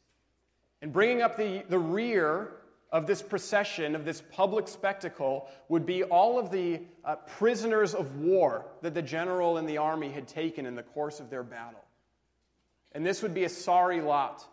And 0.82 0.92
bringing 0.92 1.22
up 1.22 1.37
the, 1.37 1.64
the 1.68 1.78
rear 1.78 2.50
of 2.90 3.07
this 3.07 3.20
procession, 3.20 3.94
of 3.94 4.05
this 4.05 4.22
public 4.33 4.66
spectacle, 4.66 5.48
would 5.68 5.85
be 5.85 6.05
all 6.05 6.38
of 6.38 6.51
the 6.51 6.81
uh, 7.05 7.16
prisoners 7.16 7.94
of 7.94 8.16
war 8.16 8.66
that 8.83 8.94
the 8.94 9.03
general 9.03 9.59
and 9.59 9.68
the 9.68 9.77
army 9.77 10.11
had 10.11 10.27
taken 10.27 10.64
in 10.64 10.74
the 10.74 10.83
course 10.83 11.20
of 11.20 11.29
their 11.29 11.42
battle. 11.42 11.85
And 12.92 13.05
this 13.05 13.22
would 13.22 13.35
be 13.35 13.44
a 13.44 13.48
sorry 13.48 14.01
lot. 14.01 14.44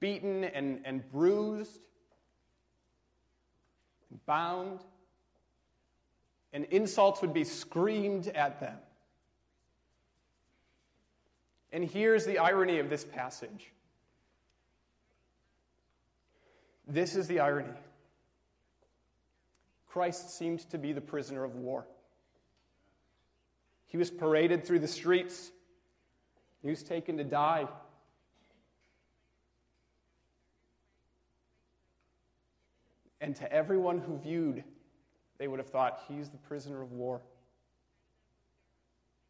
Beaten 0.00 0.44
and, 0.44 0.80
and 0.86 1.10
bruised, 1.12 1.78
bound, 4.24 4.80
and 6.54 6.64
insults 6.66 7.20
would 7.20 7.34
be 7.34 7.44
screamed 7.44 8.28
at 8.28 8.60
them. 8.60 8.78
And 11.72 11.84
here's 11.84 12.24
the 12.24 12.38
irony 12.38 12.78
of 12.78 12.90
this 12.90 13.04
passage 13.04 13.72
This 16.90 17.14
is 17.14 17.28
the 17.28 17.38
irony. 17.38 17.72
Christ 19.88 20.36
seemed 20.36 20.68
to 20.70 20.78
be 20.78 20.92
the 20.92 21.00
prisoner 21.00 21.44
of 21.44 21.54
war. 21.54 21.86
He 23.86 23.96
was 23.96 24.10
paraded 24.10 24.64
through 24.64 24.80
the 24.80 24.88
streets. 24.88 25.52
He 26.62 26.68
was 26.68 26.82
taken 26.82 27.16
to 27.18 27.24
die. 27.24 27.68
And 33.20 33.36
to 33.36 33.52
everyone 33.52 33.98
who 33.98 34.18
viewed, 34.18 34.64
they 35.38 35.46
would 35.46 35.60
have 35.60 35.68
thought 35.68 36.02
he's 36.08 36.28
the 36.28 36.38
prisoner 36.38 36.82
of 36.82 36.90
war, 36.90 37.20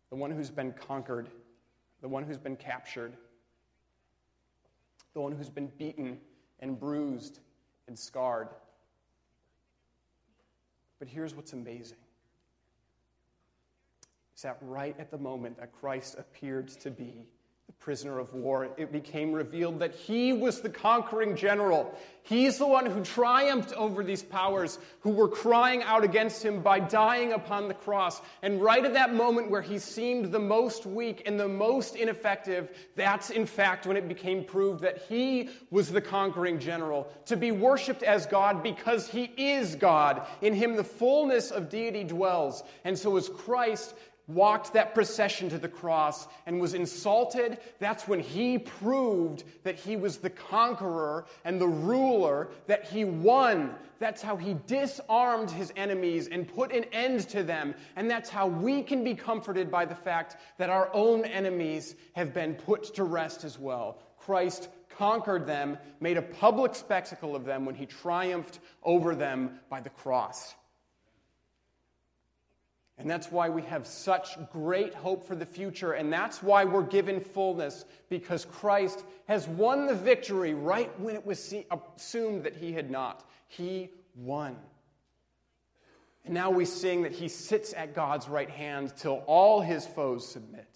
the 0.08 0.16
one 0.16 0.30
who's 0.30 0.50
been 0.50 0.72
conquered, 0.72 1.28
the 2.00 2.08
one 2.08 2.24
who's 2.24 2.38
been 2.38 2.56
captured, 2.56 3.12
the 5.12 5.20
one 5.20 5.32
who's 5.32 5.50
been 5.50 5.70
beaten 5.76 6.18
and 6.60 6.80
bruised 6.80 7.40
and 7.90 7.98
scarred. 7.98 8.48
But 11.00 11.08
here's 11.08 11.34
what's 11.34 11.52
amazing 11.52 11.98
is 14.34 14.42
that 14.42 14.56
right 14.62 14.94
at 14.98 15.10
the 15.10 15.18
moment 15.18 15.58
that 15.58 15.72
Christ 15.72 16.14
appeared 16.16 16.68
to 16.68 16.90
be 16.90 17.26
prisoner 17.78 18.18
of 18.18 18.32
war, 18.34 18.68
it 18.76 18.92
became 18.92 19.32
revealed 19.32 19.78
that 19.78 19.94
he 19.94 20.32
was 20.32 20.60
the 20.60 20.68
conquering 20.68 21.36
general. 21.36 21.94
He's 22.22 22.58
the 22.58 22.66
one 22.66 22.86
who 22.86 23.02
triumphed 23.02 23.72
over 23.72 24.04
these 24.04 24.22
powers 24.22 24.78
who 25.00 25.10
were 25.10 25.28
crying 25.28 25.82
out 25.82 26.04
against 26.04 26.44
him 26.44 26.62
by 26.62 26.80
dying 26.80 27.32
upon 27.32 27.68
the 27.68 27.74
cross. 27.74 28.20
And 28.42 28.62
right 28.62 28.84
at 28.84 28.94
that 28.94 29.14
moment 29.14 29.50
where 29.50 29.62
he 29.62 29.78
seemed 29.78 30.30
the 30.30 30.38
most 30.38 30.86
weak 30.86 31.22
and 31.26 31.40
the 31.40 31.48
most 31.48 31.96
ineffective, 31.96 32.70
that's 32.94 33.30
in 33.30 33.46
fact 33.46 33.86
when 33.86 33.96
it 33.96 34.06
became 34.06 34.44
proved 34.44 34.82
that 34.82 35.02
he 35.08 35.48
was 35.70 35.90
the 35.90 36.00
conquering 36.00 36.58
general, 36.58 37.12
to 37.26 37.36
be 37.36 37.50
worshiped 37.50 38.02
as 38.02 38.26
God 38.26 38.62
because 38.62 39.08
he 39.08 39.24
is 39.36 39.74
God. 39.74 40.26
In 40.42 40.54
him 40.54 40.76
the 40.76 40.84
fullness 40.84 41.50
of 41.50 41.68
deity 41.68 42.04
dwells. 42.04 42.62
And 42.84 42.98
so 42.98 43.16
as 43.16 43.28
Christ 43.28 43.94
walked 44.34 44.72
that 44.72 44.94
procession 44.94 45.48
to 45.50 45.58
the 45.58 45.68
cross 45.68 46.28
and 46.46 46.60
was 46.60 46.74
insulted, 46.74 47.58
that's 47.78 48.08
when 48.08 48.20
he 48.20 48.58
proved 48.58 49.44
that 49.64 49.76
he 49.76 49.96
was 49.96 50.18
the 50.18 50.30
conqueror 50.30 51.26
and 51.44 51.60
the 51.60 51.68
ruler, 51.68 52.48
that 52.66 52.84
he 52.84 53.04
won. 53.04 53.74
That's 53.98 54.22
how 54.22 54.36
he 54.36 54.56
disarmed 54.66 55.50
his 55.50 55.72
enemies 55.76 56.28
and 56.28 56.48
put 56.48 56.72
an 56.72 56.84
end 56.92 57.28
to 57.30 57.42
them. 57.42 57.74
And 57.96 58.10
that's 58.10 58.30
how 58.30 58.46
we 58.46 58.82
can 58.82 59.04
be 59.04 59.14
comforted 59.14 59.70
by 59.70 59.84
the 59.84 59.94
fact 59.94 60.36
that 60.58 60.70
our 60.70 60.90
own 60.94 61.24
enemies 61.24 61.94
have 62.14 62.32
been 62.32 62.54
put 62.54 62.94
to 62.94 63.04
rest 63.04 63.44
as 63.44 63.58
well. 63.58 63.98
Christ 64.18 64.68
conquered 64.96 65.46
them, 65.46 65.78
made 66.00 66.16
a 66.16 66.22
public 66.22 66.74
spectacle 66.74 67.34
of 67.34 67.44
them 67.44 67.64
when 67.64 67.74
he 67.74 67.86
triumphed 67.86 68.60
over 68.82 69.14
them 69.14 69.58
by 69.68 69.80
the 69.80 69.90
cross. 69.90 70.54
And 73.00 73.10
that's 73.10 73.32
why 73.32 73.48
we 73.48 73.62
have 73.62 73.86
such 73.86 74.36
great 74.52 74.94
hope 74.94 75.26
for 75.26 75.34
the 75.34 75.46
future. 75.46 75.92
And 75.92 76.12
that's 76.12 76.42
why 76.42 76.64
we're 76.64 76.82
given 76.82 77.20
fullness, 77.20 77.86
because 78.08 78.44
Christ 78.44 79.02
has 79.26 79.48
won 79.48 79.86
the 79.86 79.94
victory 79.94 80.54
right 80.54 80.90
when 81.00 81.14
it 81.14 81.24
was 81.24 81.54
assumed 81.96 82.44
that 82.44 82.54
he 82.54 82.72
had 82.72 82.90
not. 82.90 83.28
He 83.48 83.90
won. 84.14 84.56
And 86.24 86.34
now 86.34 86.50
we 86.50 86.64
sing 86.66 87.02
that 87.02 87.12
he 87.12 87.28
sits 87.28 87.72
at 87.72 87.94
God's 87.94 88.28
right 88.28 88.50
hand 88.50 88.92
till 88.96 89.24
all 89.26 89.60
his 89.60 89.86
foes 89.86 90.28
submit. 90.28 90.69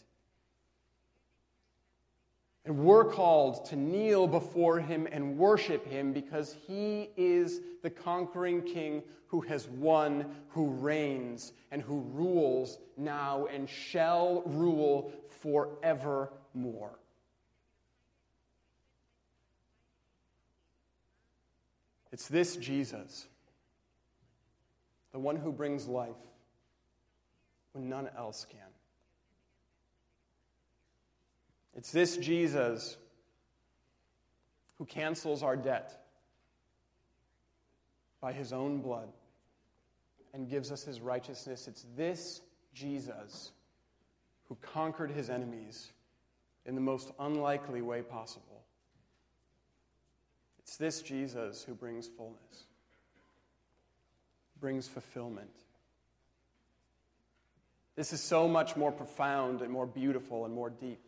And 2.66 2.78
we're 2.78 3.04
called 3.04 3.66
to 3.66 3.76
kneel 3.76 4.26
before 4.26 4.80
him 4.80 5.06
and 5.10 5.36
worship 5.36 5.86
him 5.86 6.12
because 6.12 6.56
he 6.66 7.10
is 7.16 7.60
the 7.82 7.90
conquering 7.90 8.62
king 8.62 9.02
who 9.26 9.42
has 9.42 9.68
won, 9.68 10.24
who 10.48 10.70
reigns, 10.70 11.52
and 11.70 11.82
who 11.82 12.00
rules 12.12 12.78
now 12.96 13.46
and 13.46 13.68
shall 13.68 14.42
rule 14.46 15.12
forevermore. 15.42 16.98
It's 22.12 22.28
this 22.28 22.56
Jesus, 22.56 23.26
the 25.12 25.18
one 25.18 25.34
who 25.34 25.50
brings 25.50 25.88
life 25.88 26.14
when 27.72 27.88
none 27.88 28.08
else 28.16 28.46
can. 28.48 28.63
It's 31.76 31.90
this 31.90 32.16
Jesus 32.16 32.96
who 34.76 34.84
cancels 34.84 35.42
our 35.42 35.56
debt 35.56 36.04
by 38.20 38.32
his 38.32 38.52
own 38.52 38.80
blood 38.80 39.08
and 40.32 40.48
gives 40.48 40.72
us 40.72 40.82
his 40.82 41.00
righteousness. 41.00 41.68
It's 41.68 41.84
this 41.96 42.40
Jesus 42.74 43.52
who 44.48 44.56
conquered 44.60 45.10
his 45.10 45.30
enemies 45.30 45.92
in 46.66 46.74
the 46.74 46.80
most 46.80 47.12
unlikely 47.18 47.82
way 47.82 48.02
possible. 48.02 48.62
It's 50.60 50.76
this 50.76 51.02
Jesus 51.02 51.62
who 51.62 51.74
brings 51.74 52.08
fullness, 52.08 52.64
brings 54.60 54.88
fulfillment. 54.88 55.50
This 57.96 58.12
is 58.12 58.20
so 58.20 58.48
much 58.48 58.74
more 58.76 58.90
profound 58.90 59.60
and 59.60 59.70
more 59.70 59.86
beautiful 59.86 60.44
and 60.46 60.54
more 60.54 60.70
deep 60.70 61.00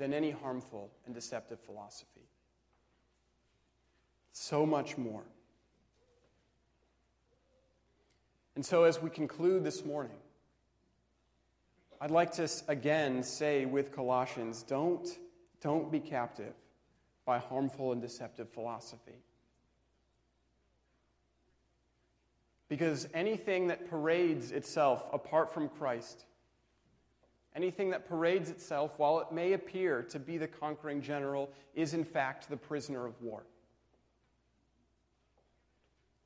than 0.00 0.14
any 0.14 0.30
harmful 0.30 0.90
and 1.04 1.14
deceptive 1.14 1.60
philosophy. 1.60 2.26
So 4.32 4.64
much 4.64 4.96
more. 4.96 5.22
And 8.56 8.64
so, 8.64 8.84
as 8.84 9.00
we 9.02 9.10
conclude 9.10 9.62
this 9.62 9.84
morning, 9.84 10.16
I'd 12.00 12.10
like 12.10 12.32
to 12.32 12.48
again 12.66 13.22
say 13.22 13.66
with 13.66 13.92
Colossians 13.92 14.62
don't, 14.62 15.06
don't 15.60 15.92
be 15.92 16.00
captive 16.00 16.54
by 17.26 17.38
harmful 17.38 17.92
and 17.92 18.00
deceptive 18.00 18.48
philosophy. 18.48 19.20
Because 22.68 23.06
anything 23.12 23.66
that 23.66 23.90
parades 23.90 24.50
itself 24.50 25.04
apart 25.12 25.52
from 25.52 25.68
Christ, 25.68 26.24
anything 27.62 27.90
that 27.90 28.08
parades 28.08 28.48
itself 28.48 28.92
while 28.96 29.20
it 29.20 29.32
may 29.32 29.52
appear 29.52 30.02
to 30.02 30.18
be 30.18 30.38
the 30.38 30.48
conquering 30.48 31.02
general, 31.02 31.50
is 31.74 31.92
in 31.92 32.04
fact 32.04 32.48
the 32.48 32.56
prisoner 32.56 33.06
of 33.06 33.20
war. 33.20 33.42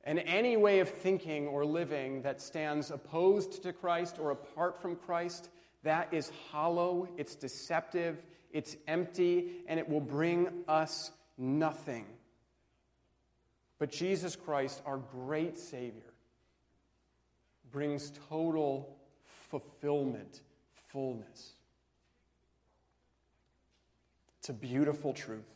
And 0.05 0.19
any 0.19 0.55
way 0.55 0.79
of 0.79 0.89
thinking 0.89 1.47
or 1.47 1.65
living 1.65 2.21
that 2.21 2.39
stands 2.39 2.91
opposed 2.91 3.63
to 3.63 3.73
Christ 3.73 4.17
or 4.19 4.31
apart 4.31 4.81
from 4.81 4.95
Christ, 4.95 5.49
that 5.83 6.13
is 6.13 6.31
hollow, 6.51 7.09
it's 7.17 7.35
deceptive, 7.35 8.21
it's 8.51 8.77
empty, 8.87 9.63
and 9.67 9.79
it 9.79 9.89
will 9.89 9.99
bring 9.99 10.47
us 10.67 11.11
nothing. 11.37 12.05
But 13.79 13.91
Jesus 13.91 14.35
Christ, 14.35 14.81
our 14.85 14.97
great 14.97 15.57
Savior, 15.57 16.13
brings 17.71 18.13
total 18.29 18.95
fulfillment, 19.49 20.41
fullness. 20.95 21.55
It's 24.39 24.47
a 24.47 24.53
beautiful 24.53 25.11
truth. 25.11 25.53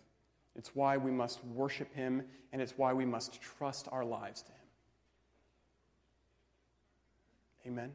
It's 0.58 0.76
why 0.76 0.98
we 0.98 1.12
must 1.12 1.42
worship 1.46 1.96
Him, 1.96 2.24
and 2.52 2.62
it's 2.62 2.74
why 2.76 2.92
we 2.92 3.06
must 3.06 3.42
trust 3.42 3.88
our 3.94 4.04
lives 4.04 4.42
to 4.42 4.52
Him. 4.52 4.58
Amen. 7.68 7.92